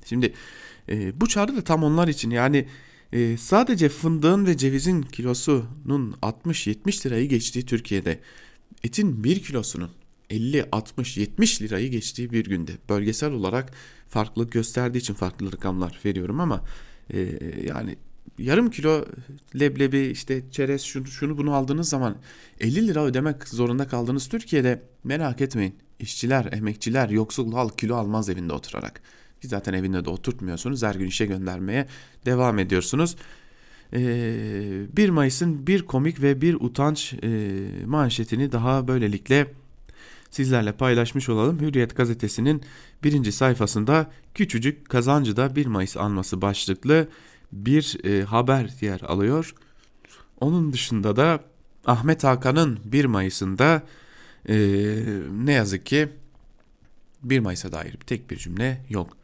[0.05, 0.33] Şimdi
[0.89, 2.67] e, bu çağrı da tam onlar için yani
[3.13, 8.19] e, sadece fındığın ve cevizin kilosunun 60-70 lirayı geçtiği Türkiye'de
[8.83, 9.89] etin 1 kilosunun
[10.29, 13.73] 50, 60, 70 lirayı geçtiği bir günde bölgesel olarak
[14.09, 16.63] farklılık gösterdiği için farklı rakamlar veriyorum ama
[17.13, 17.97] e, yani
[18.39, 19.05] yarım kilo
[19.59, 22.17] leblebi işte çerez şunu, şunu bunu aldığınız zaman
[22.59, 28.53] 50 lira ödemek zorunda kaldığınız Türkiye'de merak etmeyin işçiler, emekçiler, yoksul halk kilo almaz evinde
[28.53, 29.01] oturarak.
[29.41, 30.83] Ki zaten evinde de oturtmuyorsunuz.
[30.83, 31.87] Her gün işe göndermeye
[32.25, 33.15] devam ediyorsunuz.
[33.93, 37.29] Ee, 1 Mayıs'ın bir komik ve bir utanç e,
[37.85, 39.53] manşetini daha böylelikle
[40.29, 41.59] sizlerle paylaşmış olalım.
[41.59, 42.61] Hürriyet gazetesinin
[43.03, 47.07] birinci sayfasında küçücük kazancıda 1 Mayıs anması başlıklı
[47.51, 49.55] bir e, haber yer alıyor.
[50.39, 51.43] Onun dışında da
[51.85, 53.83] Ahmet Hakan'ın 1 Mayıs'ında
[54.49, 54.55] e,
[55.31, 56.09] ne yazık ki
[57.23, 59.20] 1 Mayıs'a dair tek bir cümle yok.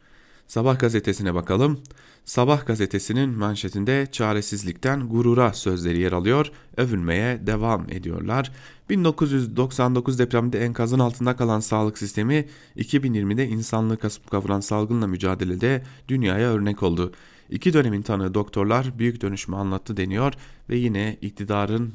[0.48, 1.80] Sabah gazetesine bakalım.
[2.24, 8.52] Sabah gazetesinin manşetinde çaresizlikten gurura sözleri yer alıyor, övülmeye devam ediyorlar.
[8.90, 16.82] 1999 depremde enkazın altında kalan sağlık sistemi 2020'de insanlığı kasıp kavuran salgınla mücadelede dünyaya örnek
[16.82, 17.12] oldu.
[17.50, 20.32] İki dönemin tanığı doktorlar büyük dönüşümü anlattı deniyor
[20.70, 21.92] ve yine iktidarın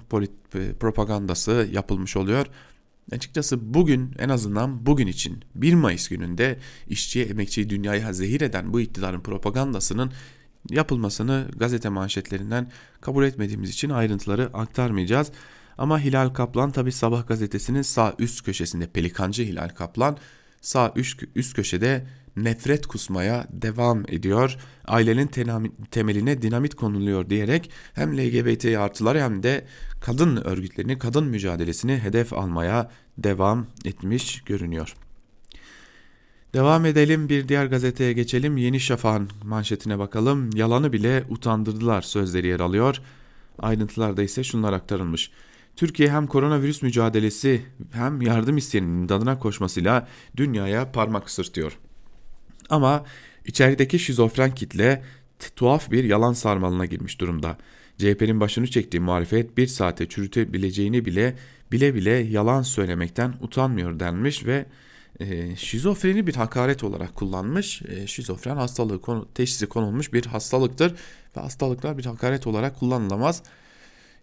[0.80, 2.46] propagandası yapılmış oluyor.
[3.12, 8.82] Açıkçası bugün en azından bugün için 1 Mayıs gününde işçiye emekçiyi dünyaya zehir eden bu
[8.82, 10.12] iktidarın propagandasının
[10.70, 15.32] yapılmasını gazete manşetlerinden kabul etmediğimiz için ayrıntıları aktarmayacağız.
[15.78, 20.18] Ama Hilal Kaplan tabi Sabah gazetesinin sağ üst köşesinde Pelikancı Hilal Kaplan
[20.62, 24.58] sağ üst, üst köşede nefret kusmaya devam ediyor.
[24.86, 25.28] Ailenin
[25.91, 29.65] temeline dinamit konuluyor diyerek hem LGBT artıları hem de
[30.02, 34.96] kadın örgütlerini, kadın mücadelesini hedef almaya devam etmiş görünüyor.
[36.54, 38.58] Devam edelim bir diğer gazeteye geçelim.
[38.58, 40.50] Yeni Şafak'ın manşetine bakalım.
[40.56, 43.02] Yalanı bile utandırdılar sözleri yer alıyor.
[43.60, 45.32] Ayrıntılarda ise şunlar aktarılmış.
[45.76, 51.80] Türkiye hem koronavirüs mücadelesi hem yardım isteyenin imdadına koşmasıyla dünyaya parmak ısırtıyor.
[52.74, 53.06] Ama
[53.46, 55.04] içerideki şizofren kitle
[55.56, 57.58] tuhaf bir yalan sarmalına girmiş durumda.
[57.98, 61.36] CHP'nin başını çektiği muhalefet bir saate çürütebileceğini bile
[61.72, 64.66] bile bile yalan söylemekten utanmıyor denmiş ve
[65.20, 67.82] e, şizofreni bir hakaret olarak kullanmış.
[67.82, 70.96] E, şizofren hastalığı konu, teşhisi konulmuş bir hastalıktır
[71.38, 73.44] ve hastalıklar bir hakaret olarak kullanılamaz.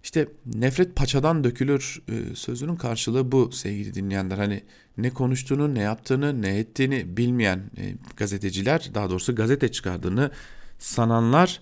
[0.02, 4.38] İşte nefret paçadan dökülür e, sözünün karşılığı bu sevgili dinleyenler.
[4.38, 4.62] Hani
[4.98, 10.30] ne konuştuğunu, ne yaptığını, ne ettiğini bilmeyen e, gazeteciler, daha doğrusu gazete çıkardığını
[10.78, 11.60] sananlar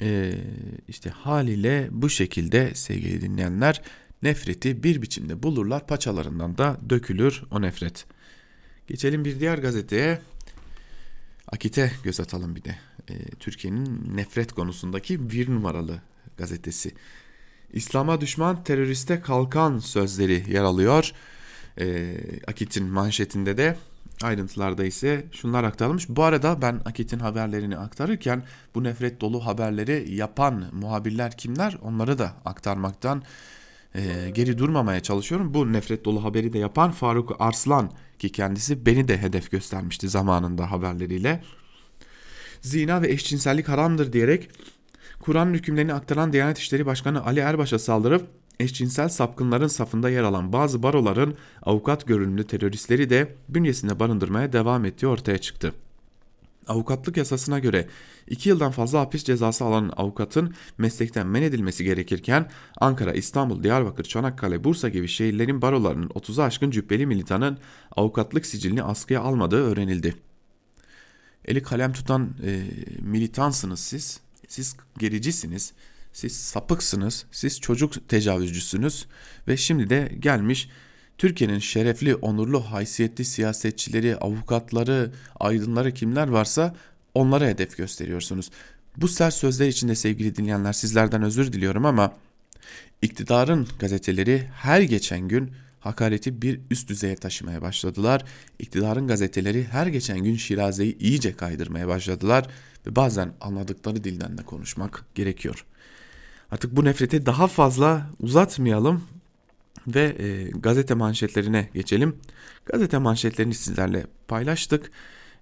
[0.00, 0.34] e,
[0.88, 3.82] işte haliyle bu şekilde sevgili dinleyenler
[4.22, 5.86] nefreti bir biçimde bulurlar.
[5.86, 8.06] Paçalarından da dökülür o nefret.
[8.86, 10.20] Geçelim bir diğer gazeteye.
[11.52, 12.76] Akit'e göz atalım bir de.
[13.40, 16.02] Türkiye'nin nefret konusundaki bir numaralı
[16.36, 16.94] gazetesi.
[17.72, 21.12] İslam'a düşman teröriste kalkan sözleri yer alıyor.
[21.80, 23.76] E, Akit'in manşetinde de
[24.22, 26.08] ayrıntılarda ise şunlar aktarılmış.
[26.08, 28.42] Bu arada ben Akit'in haberlerini aktarırken
[28.74, 33.22] bu nefret dolu haberleri yapan muhabirler kimler onları da aktarmaktan
[33.94, 35.54] e, geri durmamaya çalışıyorum.
[35.54, 40.70] Bu nefret dolu haberi de yapan Faruk Arslan ki kendisi beni de hedef göstermişti zamanında
[40.70, 41.42] haberleriyle.
[42.60, 44.50] Zina ve eşcinsellik haramdır diyerek
[45.20, 48.28] Kur'an hükümlerini aktaran Diyanet İşleri Başkanı Ali Erbaş'a saldırıp
[48.60, 55.06] eşcinsel sapkınların safında yer alan bazı baroların avukat görünümlü teröristleri de bünyesinde barındırmaya devam ettiği
[55.06, 55.72] ortaya çıktı.
[56.68, 57.88] Avukatlık yasasına göre
[58.26, 64.64] 2 yıldan fazla hapis cezası alan avukatın meslekten men edilmesi gerekirken Ankara, İstanbul, Diyarbakır, Çanakkale,
[64.64, 67.58] Bursa gibi şehirlerin barolarının 30'a aşkın cübbeli militanın
[67.96, 70.14] avukatlık sicilini askıya almadığı öğrenildi.
[71.44, 72.62] Eli kalem tutan e,
[73.02, 75.72] militansınız siz, siz gericisiniz,
[76.12, 79.06] siz sapıksınız, siz çocuk tecavüzcüsünüz
[79.48, 80.68] ve şimdi de gelmiş
[81.18, 86.74] Türkiye'nin şerefli, onurlu, haysiyetli siyasetçileri, avukatları, aydınları kimler varsa
[87.14, 88.50] onlara hedef gösteriyorsunuz.
[88.96, 92.12] Bu sert sözler içinde sevgili dinleyenler sizlerden özür diliyorum ama
[93.02, 98.24] iktidarın gazeteleri her geçen gün hakareti bir üst düzeye taşımaya başladılar.
[98.58, 102.46] İktidarın gazeteleri her geçen gün Şiraze'yi iyice kaydırmaya başladılar
[102.86, 105.64] ve bazen anladıkları dilden de konuşmak gerekiyor.
[106.50, 109.02] Artık bu nefreti daha fazla uzatmayalım
[109.86, 112.16] ve e, gazete manşetlerine geçelim.
[112.66, 114.90] Gazete manşetlerini sizlerle paylaştık.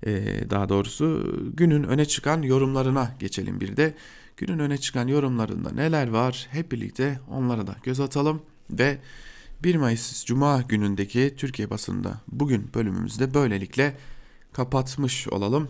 [0.07, 0.11] E,
[0.51, 3.95] daha doğrusu günün öne çıkan yorumlarına geçelim bir de.
[4.37, 8.99] Günün öne çıkan yorumlarında neler var hep birlikte onlara da göz atalım ve
[9.63, 13.97] 1 Mayıs Cuma günündeki Türkiye basında bugün bölümümüzde böylelikle
[14.53, 15.69] kapatmış olalım.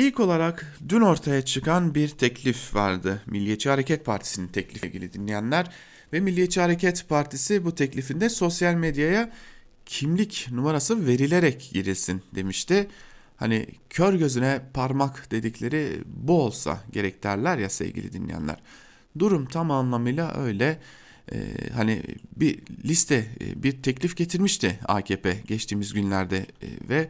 [0.00, 3.22] İlk olarak dün ortaya çıkan bir teklif vardı.
[3.26, 5.70] Milliyetçi Hareket Partisi'nin teklifi ilgili dinleyenler
[6.12, 9.32] ve Milliyetçi Hareket Partisi bu teklifinde sosyal medyaya
[9.86, 12.88] kimlik numarası verilerek girilsin demişti.
[13.36, 18.56] Hani kör gözüne parmak dedikleri bu olsa gerek derler ya sevgili dinleyenler.
[19.18, 20.80] Durum tam anlamıyla öyle.
[21.32, 21.38] Ee,
[21.74, 22.02] hani
[22.36, 27.08] bir liste, e, bir teklif getirmişti AKP geçtiğimiz günlerde e, ve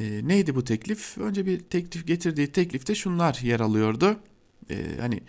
[0.00, 1.18] e, neydi bu teklif?
[1.18, 4.16] Önce bir teklif getirdiği teklifte şunlar yer alıyordu.
[4.70, 5.20] E, hani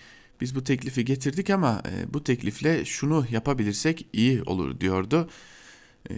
[0.41, 5.29] biz bu teklifi getirdik ama e, bu teklifle şunu yapabilirsek iyi olur diyordu.
[6.09, 6.13] e,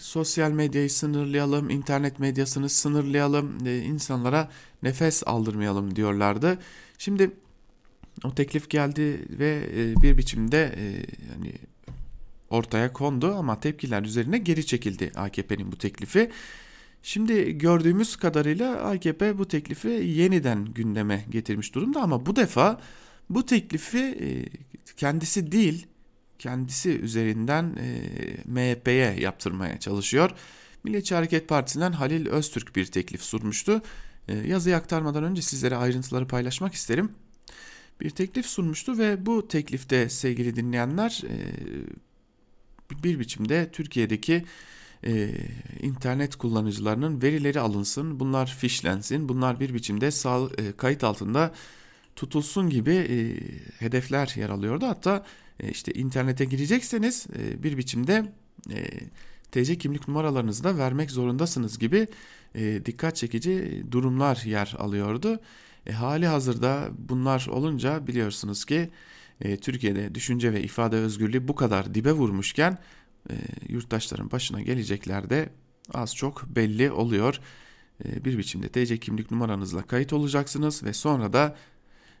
[0.00, 4.50] sosyal medyayı sınırlayalım, internet medyasını sınırlayalım, e, insanlara
[4.82, 6.58] nefes aldırmayalım diyorlardı.
[6.98, 7.30] Şimdi
[8.24, 10.84] o teklif geldi ve e, bir biçimde e,
[11.32, 11.52] yani
[12.50, 16.30] ortaya kondu ama tepkiler üzerine geri çekildi AKP'nin bu teklifi.
[17.06, 22.80] Şimdi gördüğümüz kadarıyla AKP bu teklifi yeniden gündeme getirmiş durumda ama bu defa
[23.30, 24.28] bu teklifi e,
[24.96, 25.86] kendisi değil
[26.38, 28.00] kendisi üzerinden e,
[28.44, 30.30] MHP'ye yaptırmaya çalışıyor.
[30.84, 33.82] Milliyetçi Hareket Partisi'nden Halil Öztürk bir teklif sunmuştu.
[34.28, 37.12] E, yazıyı aktarmadan önce sizlere ayrıntıları paylaşmak isterim.
[38.00, 41.22] Bir teklif sunmuştu ve bu teklifte sevgili dinleyenler
[43.04, 44.44] bir biçimde Türkiye'deki
[45.06, 45.30] e,
[45.82, 51.52] internet kullanıcılarının verileri alınsın, bunlar fişlensin, bunlar bir biçimde sağ, e, kayıt altında
[52.16, 53.16] tutulsun gibi e,
[53.84, 54.86] hedefler yer alıyordu.
[54.86, 55.24] Hatta
[55.60, 58.32] e, işte internete girecekseniz e, bir biçimde
[58.70, 58.84] e,
[59.52, 62.08] TC kimlik numaralarınızı da vermek zorundasınız gibi
[62.54, 65.40] e, dikkat çekici durumlar yer alıyordu.
[65.86, 68.90] E, hali hazırda bunlar olunca biliyorsunuz ki
[69.40, 72.78] e, Türkiye'de düşünce ve ifade özgürlüğü bu kadar dibe vurmuşken
[73.30, 73.34] e,
[73.68, 75.48] yurttaşların başına gelecekler de
[75.94, 77.40] az çok belli oluyor.
[78.04, 81.56] E, bir biçimde TC kimlik numaranızla kayıt olacaksınız ve sonra da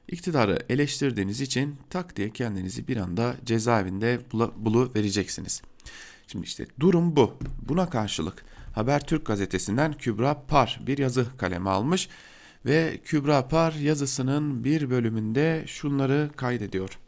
[0.08, 4.20] iktidarı eleştirdiğiniz için tak diye kendinizi bir anda cezaevinde
[4.56, 5.62] bulu vereceksiniz.
[6.26, 7.38] Şimdi işte durum bu.
[7.62, 12.08] Buna karşılık Habertürk gazetesinden Kübra Par bir yazı kaleme almış
[12.66, 16.98] ve Kübra Par yazısının bir bölümünde şunları kaydediyor.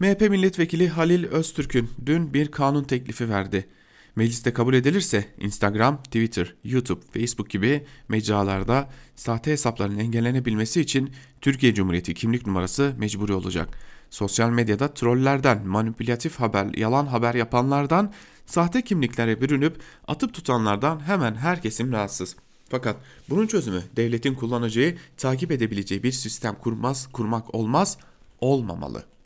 [0.00, 3.68] MHP milletvekili Halil Öztürk'ün dün bir kanun teklifi verdi.
[4.16, 11.10] Mecliste kabul edilirse Instagram, Twitter, YouTube, Facebook gibi mecralarda sahte hesapların engellenebilmesi için
[11.40, 13.78] Türkiye Cumhuriyeti kimlik numarası mecburi olacak.
[14.10, 18.12] Sosyal medyada trollerden, manipülatif haber, yalan haber yapanlardan,
[18.46, 22.36] sahte kimliklere bürünüp atıp tutanlardan hemen her kesim rahatsız.
[22.68, 22.96] Fakat
[23.30, 27.98] bunun çözümü devletin kullanacağı, takip edebileceği bir sistem kurmaz, kurmak olmaz,
[28.40, 29.19] olmamalı.''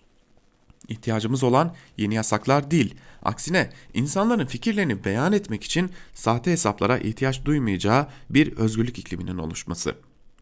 [0.88, 2.94] İhtiyacımız olan yeni yasaklar değil.
[3.22, 9.94] Aksine insanların fikirlerini beyan etmek için sahte hesaplara ihtiyaç duymayacağı bir özgürlük ikliminin oluşması.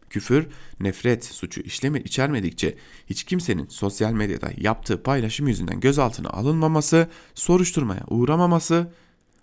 [0.09, 0.47] Küfür,
[0.79, 2.77] nefret suçu işlemi içermedikçe
[3.09, 8.91] hiç kimsenin sosyal medyada yaptığı paylaşım yüzünden gözaltına alınmaması, soruşturmaya uğramaması,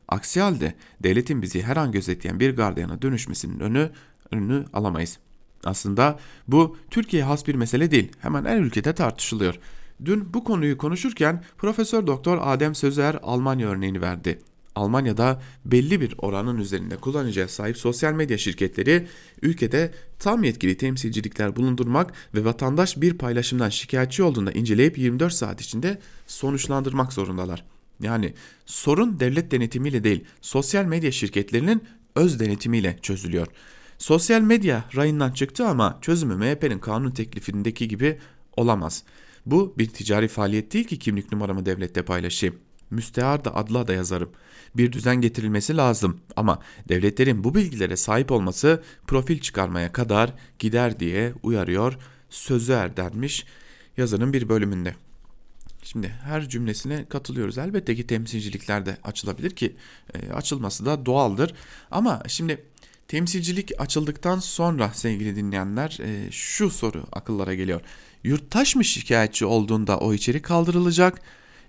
[0.08, 3.90] aksi halde devletin bizi her an gözetleyen bir gardiyana dönüşmesinin önü,
[4.30, 5.18] önünü alamayız.
[5.64, 8.12] Aslında bu Türkiye has bir mesele değil.
[8.20, 9.58] Hemen her ülkede tartışılıyor.
[10.04, 14.38] Dün bu konuyu konuşurken Profesör Doktor Adem Sözer Almanya örneğini verdi.
[14.74, 19.06] Almanya'da belli bir oranın üzerinde kullanıcıya sahip sosyal medya şirketleri
[19.42, 25.98] ülkede tam yetkili temsilcilikler bulundurmak ve vatandaş bir paylaşımdan şikayetçi olduğunda inceleyip 24 saat içinde
[26.26, 27.64] sonuçlandırmak zorundalar.
[28.02, 28.34] Yani
[28.66, 31.84] sorun devlet denetimiyle değil, sosyal medya şirketlerinin
[32.16, 33.46] öz denetimiyle çözülüyor.
[33.98, 38.18] Sosyal medya rayından çıktı ama çözümü MHP'nin kanun teklifindeki gibi
[38.56, 39.04] olamaz.
[39.46, 42.58] Bu bir ticari faaliyet değil ki kimlik numaramı devlette paylaşayım.
[42.90, 44.30] Müstehar da adla da yazarım.
[44.76, 51.34] Bir düzen getirilmesi lazım ama devletlerin bu bilgilere sahip olması profil çıkarmaya kadar gider diye
[51.42, 51.98] uyarıyor
[52.30, 53.46] sözü erdenmiş
[53.96, 54.94] yazının bir bölümünde.
[55.82, 57.58] Şimdi her cümlesine katılıyoruz.
[57.58, 59.76] Elbette ki temsilcilikler de açılabilir ki
[60.14, 61.54] e, açılması da doğaldır.
[61.90, 62.64] Ama şimdi
[63.10, 67.80] temsilcilik açıldıktan sonra sevgili dinleyenler e, şu soru akıllara geliyor
[68.24, 71.20] yurttaş mı şikayetçi olduğunda o içerik kaldırılacak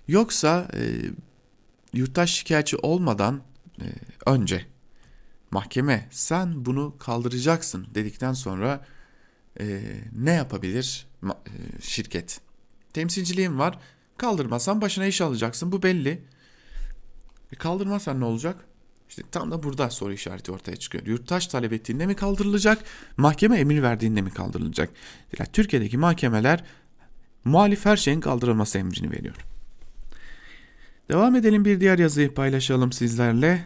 [0.08, 0.80] yoksa e,
[1.94, 3.42] yurttaş şikayetçi olmadan
[3.80, 3.86] e,
[4.26, 4.66] önce
[5.50, 8.86] mahkeme sen bunu kaldıracaksın dedikten sonra
[9.60, 11.30] e, ne yapabilir e,
[11.80, 12.40] şirket?
[12.92, 13.78] Temsilciliğin var
[14.16, 16.22] kaldırmazsan başına iş alacaksın bu belli.
[17.52, 18.71] E, kaldırmazsan ne olacak?
[19.12, 21.06] İşte tam da burada soru işareti ortaya çıkıyor.
[21.06, 22.84] Yurttaş talep ettiğinde mi kaldırılacak,
[23.16, 24.90] mahkeme emir verdiğinde mi kaldırılacak?
[25.38, 26.64] Yani Türkiye'deki mahkemeler
[27.44, 29.34] muhalif her şeyin kaldırılması emrini veriyor.
[31.08, 33.64] Devam edelim bir diğer yazıyı paylaşalım sizlerle.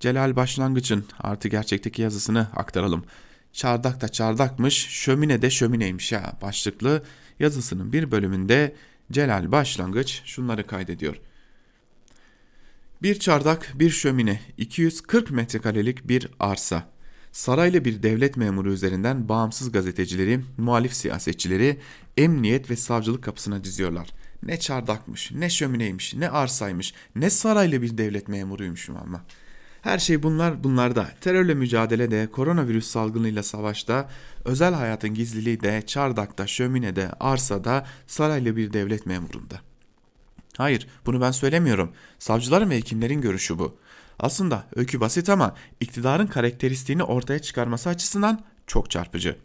[0.00, 3.04] Celal Başlangıç'ın artı gerçekteki yazısını aktaralım.
[3.52, 7.02] Çardak da çardakmış, şömine de şömineymiş ya başlıklı
[7.38, 8.76] yazısının bir bölümünde
[9.12, 11.16] Celal Başlangıç şunları kaydediyor.
[13.02, 16.90] Bir çardak, bir şömine, 240 metrekarelik bir arsa.
[17.32, 21.80] Saraylı bir devlet memuru üzerinden bağımsız gazetecileri, muhalif siyasetçileri
[22.16, 24.08] emniyet ve savcılık kapısına diziyorlar.
[24.42, 29.24] Ne çardakmış, ne şömineymiş, ne arsaymış, ne saraylı bir devlet memuruymuş ama.
[29.82, 31.08] Her şey bunlar bunlarda.
[31.20, 34.10] Terörle mücadelede, koronavirüs salgınıyla savaşta,
[34.44, 39.60] özel hayatın gizliliği de, çardakta, şöminede, arsada, saraylı bir devlet memurunda.
[40.56, 41.92] Hayır, bunu ben söylemiyorum.
[42.18, 43.78] Savcıların ve hekimlerin görüşü bu.
[44.18, 49.36] Aslında öykü basit ama iktidarın karakteristiğini ortaya çıkarması açısından çok çarpıcı.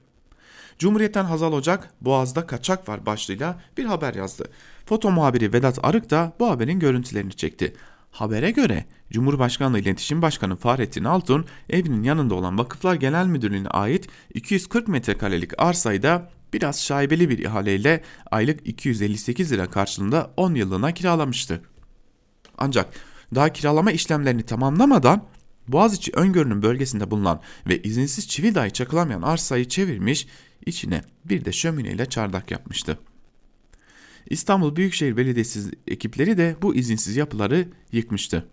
[0.79, 4.45] Cumhuriyet'ten Hazal Ocak Boğaz'da kaçak var başlığıyla bir haber yazdı.
[4.85, 7.75] Foto muhabiri Vedat Arık da bu haberin görüntülerini çekti.
[8.11, 14.87] Habere göre Cumhurbaşkanlığı İletişim Başkanı Fahrettin Altun evinin yanında olan Vakıflar Genel Müdürlüğü'ne ait 240
[14.87, 21.61] metrekarelik arsayı da biraz şaibeli bir ihaleyle aylık 258 lira karşılığında 10 yıllığına kiralamıştı.
[22.57, 22.93] Ancak
[23.35, 25.27] daha kiralama işlemlerini tamamlamadan
[25.67, 30.27] Boğaziçi öngörünün bölgesinde bulunan ve izinsiz çivi dahi çakılamayan arsayı çevirmiş,
[30.65, 32.99] içine bir de şömineyle çardak yapmıştı.
[34.29, 38.47] İstanbul Büyükşehir Belediyesi ekipleri de bu izinsiz yapıları yıkmıştı.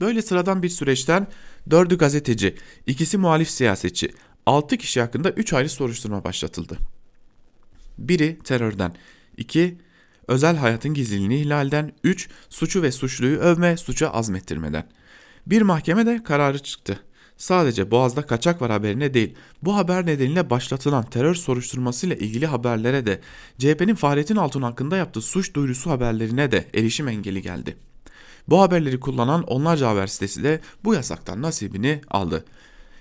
[0.00, 1.26] Böyle sıradan bir süreçten
[1.70, 2.56] dördü gazeteci,
[2.86, 4.12] ikisi muhalif siyasetçi,
[4.46, 6.78] altı kişi hakkında üç ayrı soruşturma başlatıldı.
[7.98, 8.94] Biri terörden,
[9.36, 9.78] iki
[10.28, 14.84] özel hayatın gizliliğini ihlalden, üç suçu ve suçluyu övme, suça azmettirmeden.
[15.46, 17.00] Bir mahkeme de kararı çıktı.
[17.36, 23.20] Sadece Boğaz'da kaçak var haberine değil, bu haber nedeniyle başlatılan terör soruşturmasıyla ilgili haberlere de
[23.58, 27.76] CHP'nin Fahrettin Altun hakkında yaptığı suç duyurusu haberlerine de erişim engeli geldi.
[28.48, 32.44] Bu haberleri kullanan onlarca haber sitesi de bu yasaktan nasibini aldı.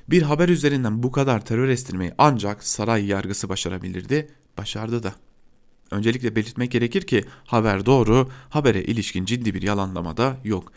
[0.10, 4.28] Bir haber üzerinden bu kadar terör estirmeyi ancak saray yargısı başarabilirdi,
[4.58, 5.16] başardı da.
[5.92, 10.72] Öncelikle belirtmek gerekir ki haber doğru, habere ilişkin ciddi bir yalanlama da yok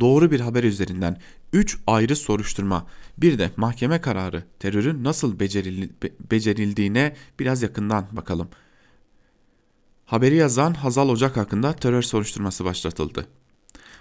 [0.00, 1.20] doğru bir haber üzerinden
[1.52, 2.86] 3 ayrı soruşturma,
[3.18, 5.40] bir de mahkeme kararı terörün nasıl
[6.30, 8.48] becerildiğine biraz yakından bakalım.
[10.06, 13.26] Haberi yazan Hazal Ocak hakkında terör soruşturması başlatıldı.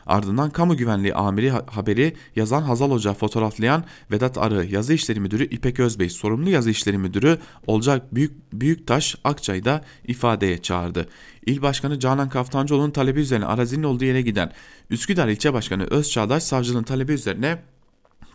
[0.08, 5.80] Ardından kamu güvenliği amiri haberi yazan Hazal Hoca fotoğraflayan Vedat Arı, yazı işleri müdürü İpek
[5.80, 7.38] Özbey, sorumlu yazı işleri müdürü
[7.68, 11.10] Olcak Büyük Büyüktaş Akçay'da ifadeye çağırdı.
[11.46, 14.52] İl Başkanı Canan Kaftancıoğlu'nun talebi üzerine arazinin olduğu yere giden
[14.90, 17.64] Üsküdar İlçe Başkanı Özçağdaş savcının talebi üzerine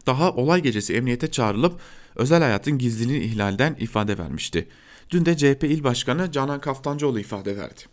[0.07, 1.81] daha olay gecesi emniyete çağrılıp
[2.17, 4.69] özel hayatın gizliliğini ihlalden ifade vermişti.
[5.11, 7.92] Dün de CHP İl Başkanı Canan Kaftancıoğlu ifade verdi.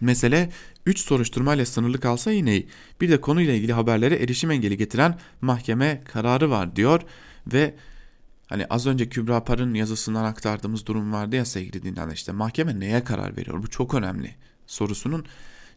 [0.00, 0.50] Mesele
[0.86, 2.62] 3 soruşturmayla sınırlı kalsa yine
[3.00, 7.02] bir de konuyla ilgili haberlere erişim engeli getiren mahkeme kararı var diyor
[7.46, 7.74] ve
[8.46, 13.04] hani az önce Kübra Par'ın yazısından aktardığımız durum vardı ya sevgili dinleyenler işte mahkeme neye
[13.04, 13.62] karar veriyor?
[13.62, 14.34] Bu çok önemli
[14.66, 15.26] sorusunun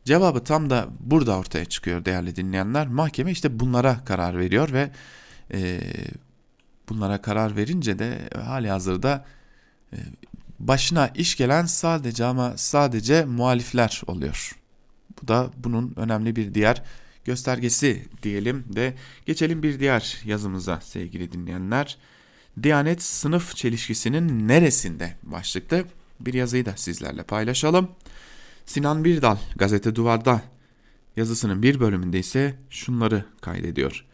[0.05, 2.88] cevabı tam da burada ortaya çıkıyor değerli dinleyenler.
[2.88, 4.91] Mahkeme işte bunlara karar veriyor ve
[5.53, 5.82] e,
[6.89, 9.26] bunlara karar verince de hali hazırda
[9.93, 9.97] e,
[10.68, 14.51] başına iş gelen sadece ama sadece muhalifler oluyor.
[15.22, 16.84] Bu da bunun önemli bir diğer
[17.26, 18.93] göstergesi diyelim de
[19.26, 21.97] geçelim bir diğer yazımıza sevgili dinleyenler.
[22.64, 25.86] Diyanet sınıf çelişkisinin neresinde başlıklı
[26.20, 27.91] bir yazıyı da sizlerle paylaşalım.
[28.66, 30.41] Sinan Birdal gazete duvarda
[31.16, 34.05] yazısının bir bölümünde ise şunları kaydediyor.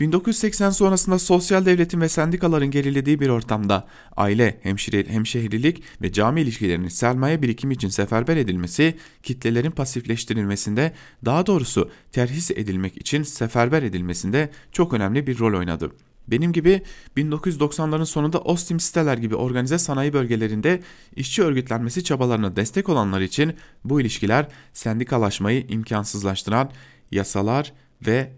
[0.00, 3.86] 1980 sonrasında sosyal devletin ve sendikaların gerilediği bir ortamda
[4.16, 10.92] aile, hemşire, hemşehrilik ve cami ilişkilerinin sermaye birikimi için seferber edilmesi, kitlelerin pasifleştirilmesinde,
[11.24, 15.92] daha doğrusu terhis edilmek için seferber edilmesinde çok önemli bir rol oynadı.
[16.28, 16.82] Benim gibi
[17.16, 20.82] 1990'ların sonunda Ostim siteler gibi organize sanayi bölgelerinde
[21.16, 26.70] işçi örgütlenmesi çabalarına destek olanlar için bu ilişkiler sendikalaşmayı imkansızlaştıran
[27.10, 27.72] yasalar
[28.06, 28.32] ve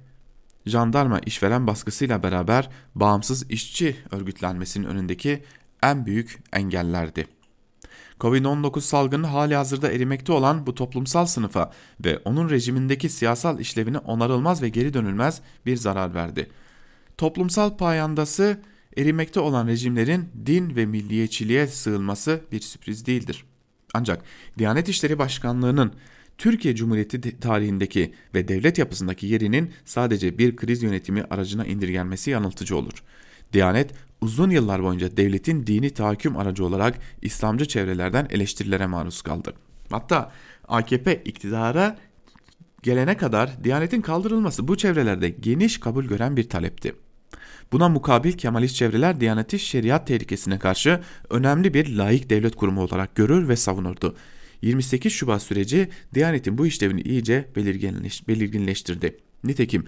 [0.66, 5.44] jandarma işveren baskısıyla beraber bağımsız işçi örgütlenmesinin önündeki
[5.82, 7.26] en büyük engellerdi.
[8.20, 11.72] Covid-19 salgını hali hazırda erimekte olan bu toplumsal sınıfa
[12.04, 16.50] ve onun rejimindeki siyasal işlevine onarılmaz ve geri dönülmez bir zarar verdi.
[17.18, 18.60] Toplumsal payandası
[18.96, 23.44] erimekte olan rejimlerin din ve milliyetçiliğe sığılması bir sürpriz değildir.
[23.94, 24.22] Ancak
[24.58, 25.92] Diyanet İşleri Başkanlığı'nın
[26.38, 33.02] Türkiye Cumhuriyeti tarihindeki ve devlet yapısındaki yerinin sadece bir kriz yönetimi aracına indirgenmesi yanıltıcı olur.
[33.52, 39.54] Diyanet uzun yıllar boyunca devletin dini tahakküm aracı olarak İslamcı çevrelerden eleştirilere maruz kaldı.
[39.90, 40.32] Hatta
[40.68, 41.98] AKP iktidara
[42.82, 46.94] gelene kadar Diyanet'in kaldırılması bu çevrelerde geniş kabul gören bir talepti.
[47.72, 53.48] Buna mukabil Kemalist çevreler Diyanet'i şeriat tehlikesine karşı önemli bir laik devlet kurumu olarak görür
[53.48, 54.16] ve savunurdu.
[54.62, 59.16] 28 Şubat süreci Diyanet'in bu işlevini iyice belirginleş, belirginleştirdi.
[59.44, 59.84] Nitekim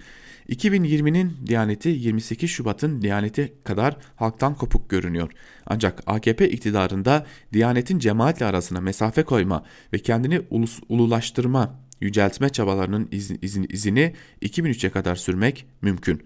[0.49, 5.31] 2020'nin Diyaneti 28 Şubat'ın Diyaneti kadar halktan kopuk görünüyor.
[5.65, 9.63] Ancak AKP iktidarında Diyanet'in cemaatle arasına mesafe koyma
[9.93, 16.23] ve kendini ulus, ululaştırma, yüceltme çabalarının iz, izin, izini 2003'e kadar sürmek mümkün.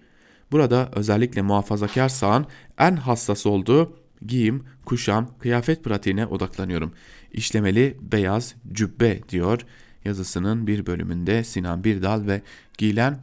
[0.52, 2.46] Burada özellikle muhafazakar sağın
[2.78, 6.92] en hassas olduğu giyim, kuşam, kıyafet pratiğine odaklanıyorum.
[7.36, 9.60] İşlemeli beyaz cübbe diyor
[10.04, 12.42] yazısının bir bölümünde Sinan Birdal ve
[12.78, 13.18] giyilen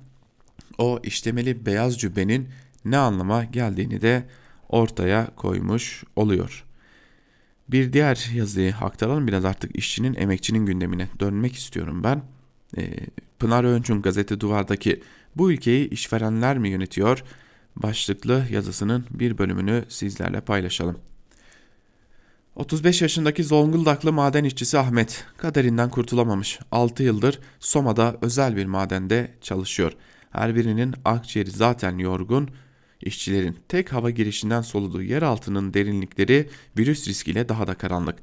[0.77, 2.49] o işlemeli beyaz cübbenin
[2.85, 4.23] ne anlama geldiğini de
[4.69, 6.65] ortaya koymuş oluyor.
[7.69, 12.23] Bir diğer yazıyı aktaralım biraz artık işçinin emekçinin gündemine dönmek istiyorum ben.
[12.77, 12.95] Ee,
[13.39, 15.03] Pınar Öncün gazete duvardaki
[15.35, 17.23] bu ülkeyi işverenler mi yönetiyor
[17.75, 20.97] başlıklı yazısının bir bölümünü sizlerle paylaşalım.
[22.55, 26.59] 35 yaşındaki Zonguldaklı maden işçisi Ahmet kaderinden kurtulamamış.
[26.71, 29.91] 6 yıldır Soma'da özel bir madende çalışıyor.
[30.31, 32.49] Her birinin akciğeri zaten yorgun.
[33.01, 38.15] İşçilerin tek hava girişinden soluduğu yer altının derinlikleri virüs riskiyle daha da karanlık.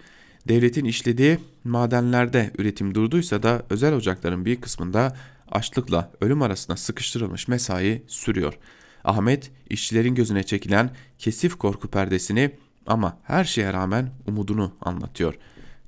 [0.48, 5.16] Devletin işlediği madenlerde üretim durduysa da özel ocakların bir kısmında
[5.50, 8.58] açlıkla ölüm arasında sıkıştırılmış mesai sürüyor.
[9.04, 12.50] Ahmet işçilerin gözüne çekilen kesif korku perdesini
[12.86, 15.34] ama her şeye rağmen umudunu anlatıyor.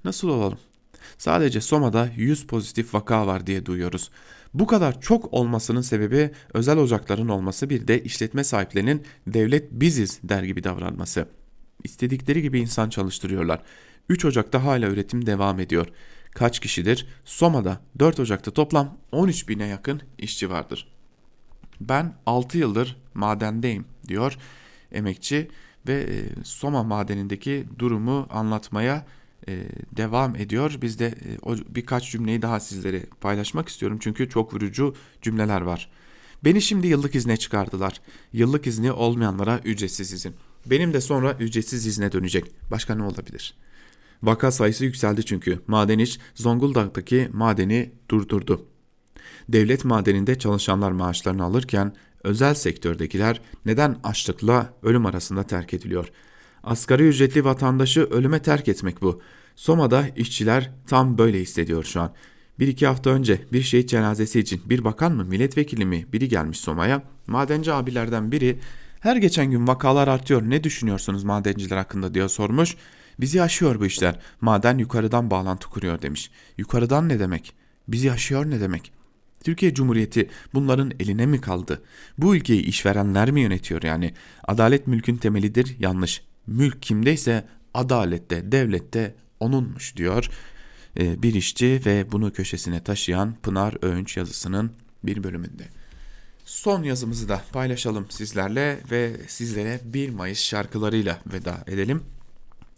[0.04, 0.58] Nasıl olalım?
[1.18, 4.10] Sadece Soma'da 100 pozitif vaka var diye duyuyoruz.
[4.54, 10.42] Bu kadar çok olmasının sebebi özel ocakların olması bir de işletme sahiplerinin devlet biziz der
[10.42, 11.28] gibi davranması.
[11.84, 13.62] İstedikleri gibi insan çalıştırıyorlar.
[14.08, 15.86] 3 Ocak'ta hala üretim devam ediyor.
[16.34, 17.06] Kaç kişidir?
[17.24, 20.88] Soma'da 4 Ocak'ta toplam 13 bine yakın işçi vardır.
[21.80, 24.38] Ben 6 yıldır madendeyim diyor
[24.92, 25.50] emekçi
[25.86, 29.06] ve e, Soma madenindeki durumu anlatmaya
[29.48, 29.64] e,
[29.96, 30.78] devam ediyor.
[30.82, 35.90] Biz de e, birkaç cümleyi daha sizlere paylaşmak istiyorum çünkü çok vurucu cümleler var.
[36.44, 38.00] Beni şimdi yıllık izne çıkardılar.
[38.32, 40.34] Yıllık izni olmayanlara ücretsiz izin.
[40.66, 42.44] Benim de sonra ücretsiz izne dönecek.
[42.70, 43.54] Başka ne olabilir?
[44.22, 45.60] Vaka sayısı yükseldi çünkü.
[45.66, 48.66] Maden iş Zonguldak'taki madeni durdurdu.
[49.48, 56.08] Devlet madeninde çalışanlar maaşlarını alırken özel sektördekiler neden açlıkla ölüm arasında terk ediliyor?
[56.64, 59.20] Asgari ücretli vatandaşı ölüme terk etmek bu.
[59.56, 62.12] Soma'da işçiler tam böyle hissediyor şu an.
[62.58, 66.58] Bir iki hafta önce bir şehit cenazesi için bir bakan mı milletvekili mi biri gelmiş
[66.58, 67.02] Soma'ya.
[67.26, 68.58] Madenci abilerden biri
[69.00, 72.76] her geçen gün vakalar artıyor ne düşünüyorsunuz madenciler hakkında diye sormuş.
[73.20, 76.30] Bizi aşıyor bu işler maden yukarıdan bağlantı kuruyor demiş.
[76.58, 77.54] Yukarıdan ne demek?
[77.88, 78.92] Bizi aşıyor ne demek?
[79.42, 81.82] Türkiye Cumhuriyeti bunların eline mi kaldı?
[82.18, 84.14] Bu ülkeyi işverenler mi yönetiyor yani?
[84.44, 86.22] Adalet mülkün temelidir yanlış.
[86.46, 90.30] Mülk kimdeyse adalette, devlette onunmuş diyor
[91.00, 94.72] ee, bir işçi ve bunu köşesine taşıyan Pınar Öğünç yazısının
[95.04, 95.64] bir bölümünde.
[96.44, 102.02] Son yazımızı da paylaşalım sizlerle ve sizlere 1 Mayıs şarkılarıyla veda edelim.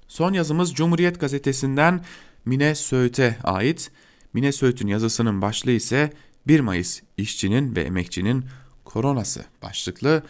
[0.09, 2.05] Son yazımız Cumhuriyet Gazetesi'nden
[2.45, 3.91] Mine Söğüt'e ait.
[4.33, 6.13] Mine Söğüt'ün yazısının başlığı ise
[6.47, 8.45] 1 Mayıs işçinin ve emekçinin
[8.85, 10.23] koronası başlıklı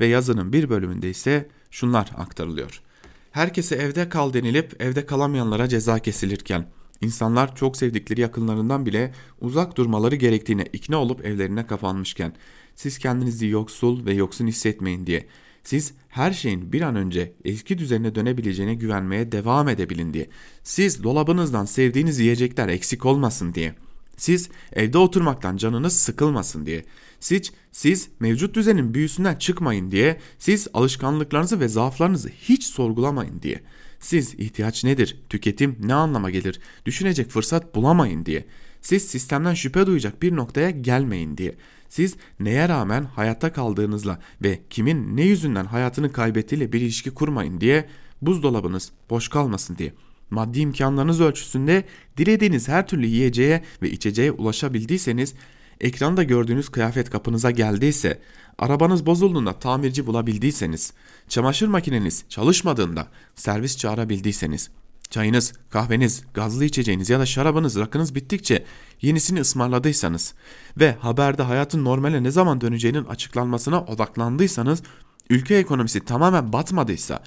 [0.00, 2.82] ve yazının bir bölümünde ise şunlar aktarılıyor.
[3.30, 6.66] Herkese evde kal denilip evde kalamayanlara ceza kesilirken
[7.00, 12.32] insanlar çok sevdikleri yakınlarından bile uzak durmaları gerektiğine ikna olup evlerine kapanmışken
[12.74, 15.26] siz kendinizi yoksul ve yoksun hissetmeyin diye
[15.64, 20.28] siz her şeyin bir an önce eski düzenine dönebileceğine güvenmeye devam edebilin diye.
[20.62, 23.74] Siz dolabınızdan sevdiğiniz yiyecekler eksik olmasın diye.
[24.20, 26.84] Siz evde oturmaktan canınız sıkılmasın diye.
[27.20, 30.20] Siz, siz mevcut düzenin büyüsünden çıkmayın diye.
[30.38, 33.62] Siz alışkanlıklarınızı ve zaaflarınızı hiç sorgulamayın diye.
[34.00, 38.44] Siz ihtiyaç nedir, tüketim ne anlama gelir, düşünecek fırsat bulamayın diye.
[38.80, 41.54] Siz sistemden şüphe duyacak bir noktaya gelmeyin diye.
[41.88, 47.88] Siz neye rağmen hayatta kaldığınızla ve kimin ne yüzünden hayatını kaybettiğiyle bir ilişki kurmayın diye
[48.22, 49.92] buzdolabınız boş kalmasın diye.
[50.30, 51.84] Maddi imkanlarınız ölçüsünde
[52.16, 55.34] dilediğiniz her türlü yiyeceğe ve içeceğe ulaşabildiyseniz,
[55.80, 58.20] ekranda gördüğünüz kıyafet kapınıza geldiyse,
[58.58, 60.92] arabanız bozulduğunda tamirci bulabildiyseniz,
[61.28, 64.70] çamaşır makineniz çalışmadığında servis çağırabildiyseniz,
[65.10, 68.64] çayınız, kahveniz, gazlı içeceğiniz ya da şarabınız, rakınız bittikçe
[69.02, 70.34] yenisini ısmarladıysanız
[70.76, 74.82] ve haberde hayatın normale ne zaman döneceğinin açıklanmasına odaklandıysanız,
[75.30, 77.22] ülke ekonomisi tamamen batmadıysa,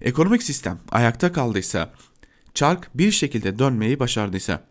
[0.00, 1.92] ekonomik sistem ayakta kaldıysa,
[2.54, 4.64] çark bir şekilde dönmeyi başardıysa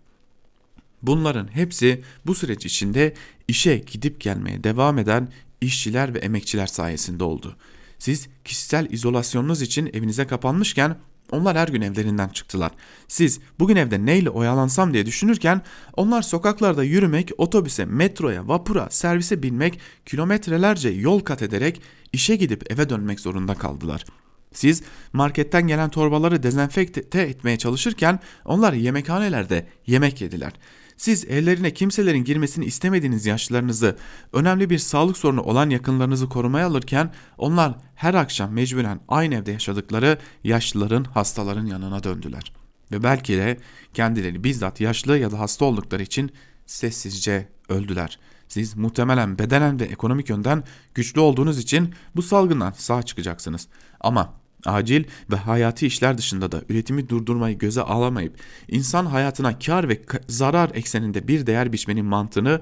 [1.02, 3.14] bunların hepsi bu süreç içinde
[3.48, 5.30] işe gidip gelmeye devam eden
[5.62, 7.56] işçiler ve emekçiler sayesinde oldu.
[8.00, 10.98] Siz kişisel izolasyonunuz için evinize kapanmışken
[11.32, 12.72] onlar her gün evlerinden çıktılar.
[13.08, 15.62] Siz bugün evde neyle oyalansam diye düşünürken
[15.96, 21.82] onlar sokaklarda yürümek, otobüse, metroya, vapura, servise binmek, kilometrelerce yol kat ederek
[22.14, 24.19] işe gidip eve dönmek zorunda kaldılar.''
[24.54, 24.84] Siz
[25.14, 30.54] marketten gelen torbaları dezenfekte etmeye çalışırken onlar yemekhanelerde yemek yediler.
[30.98, 33.98] Siz ellerine kimselerin girmesini istemediğiniz yaşlılarınızı,
[34.34, 40.18] önemli bir sağlık sorunu olan yakınlarınızı korumaya alırken onlar her akşam mecburen aynı evde yaşadıkları
[40.44, 42.54] yaşlıların, hastaların yanına döndüler.
[42.92, 43.58] Ve belki de
[43.94, 46.32] kendileri bizzat yaşlı ya da hasta oldukları için
[46.66, 48.20] sessizce öldüler.
[48.48, 53.68] Siz muhtemelen bedenen ve ekonomik yönden güçlü olduğunuz için bu salgından sağ çıkacaksınız.
[54.00, 58.38] Ama acil ve hayati işler dışında da üretimi durdurmayı göze alamayıp
[58.68, 62.62] insan hayatına kar ve zarar ekseninde bir değer biçmenin mantığını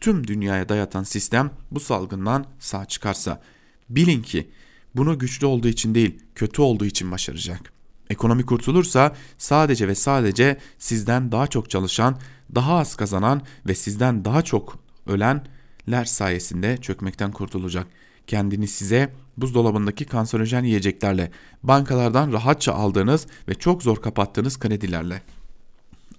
[0.00, 3.42] tüm dünyaya dayatan sistem bu salgından sağ çıkarsa
[3.88, 4.50] bilin ki
[4.94, 7.72] bunu güçlü olduğu için değil kötü olduğu için başaracak.
[8.10, 12.18] Ekonomi kurtulursa sadece ve sadece sizden daha çok çalışan,
[12.54, 17.86] daha az kazanan ve sizden daha çok ölenler sayesinde çökmekten kurtulacak.
[18.26, 21.30] Kendini size buzdolabındaki kanserojen yiyeceklerle,
[21.62, 25.22] bankalardan rahatça aldığınız ve çok zor kapattığınız kredilerle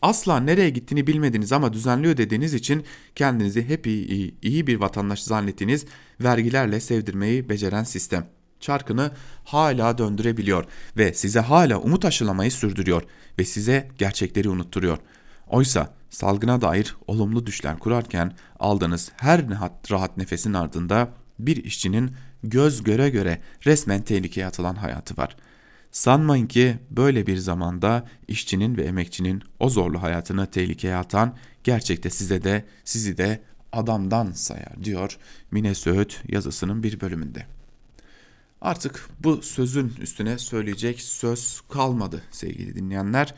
[0.01, 2.84] asla nereye gittiğini bilmediğiniz ama düzenli ödediğiniz için
[3.15, 5.86] kendinizi hep iyi, iyi, iyi bir vatandaş zannettiğiniz
[6.22, 8.28] vergilerle sevdirmeyi beceren sistem.
[8.59, 9.11] Çarkını
[9.43, 10.65] hala döndürebiliyor
[10.97, 13.03] ve size hala umut aşılamayı sürdürüyor
[13.39, 14.97] ve size gerçekleri unutturuyor.
[15.47, 19.45] Oysa salgına dair olumlu düşler kurarken aldığınız her
[19.91, 21.09] rahat nefesin ardında
[21.39, 22.11] bir işçinin
[22.44, 25.50] göz göre göre resmen tehlikeye atılan hayatı var.''
[25.92, 32.44] Sanmayın ki böyle bir zamanda işçinin ve emekçinin o zorlu hayatını tehlikeye atan gerçekte size
[32.44, 35.18] de sizi de adamdan sayar diyor
[35.52, 37.46] Mine Söğüt yazısının bir bölümünde.
[38.62, 43.36] Artık bu sözün üstüne söyleyecek söz kalmadı sevgili dinleyenler.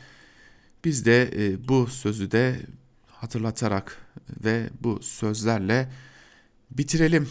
[0.84, 2.60] Biz de e, bu sözü de
[3.06, 3.96] hatırlatarak
[4.44, 5.92] ve bu sözlerle
[6.70, 7.28] bitirelim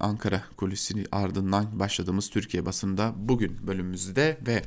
[0.00, 4.62] Ankara kulisini ardından başladığımız Türkiye basında bugün bölümümüzde ve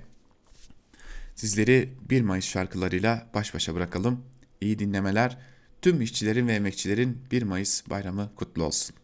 [1.36, 4.21] sizleri 1 Mayıs şarkılarıyla baş başa bırakalım.
[4.61, 5.38] İyi dinlemeler.
[5.81, 8.95] Tüm işçilerin ve emekçilerin 1 Mayıs bayramı kutlu olsun.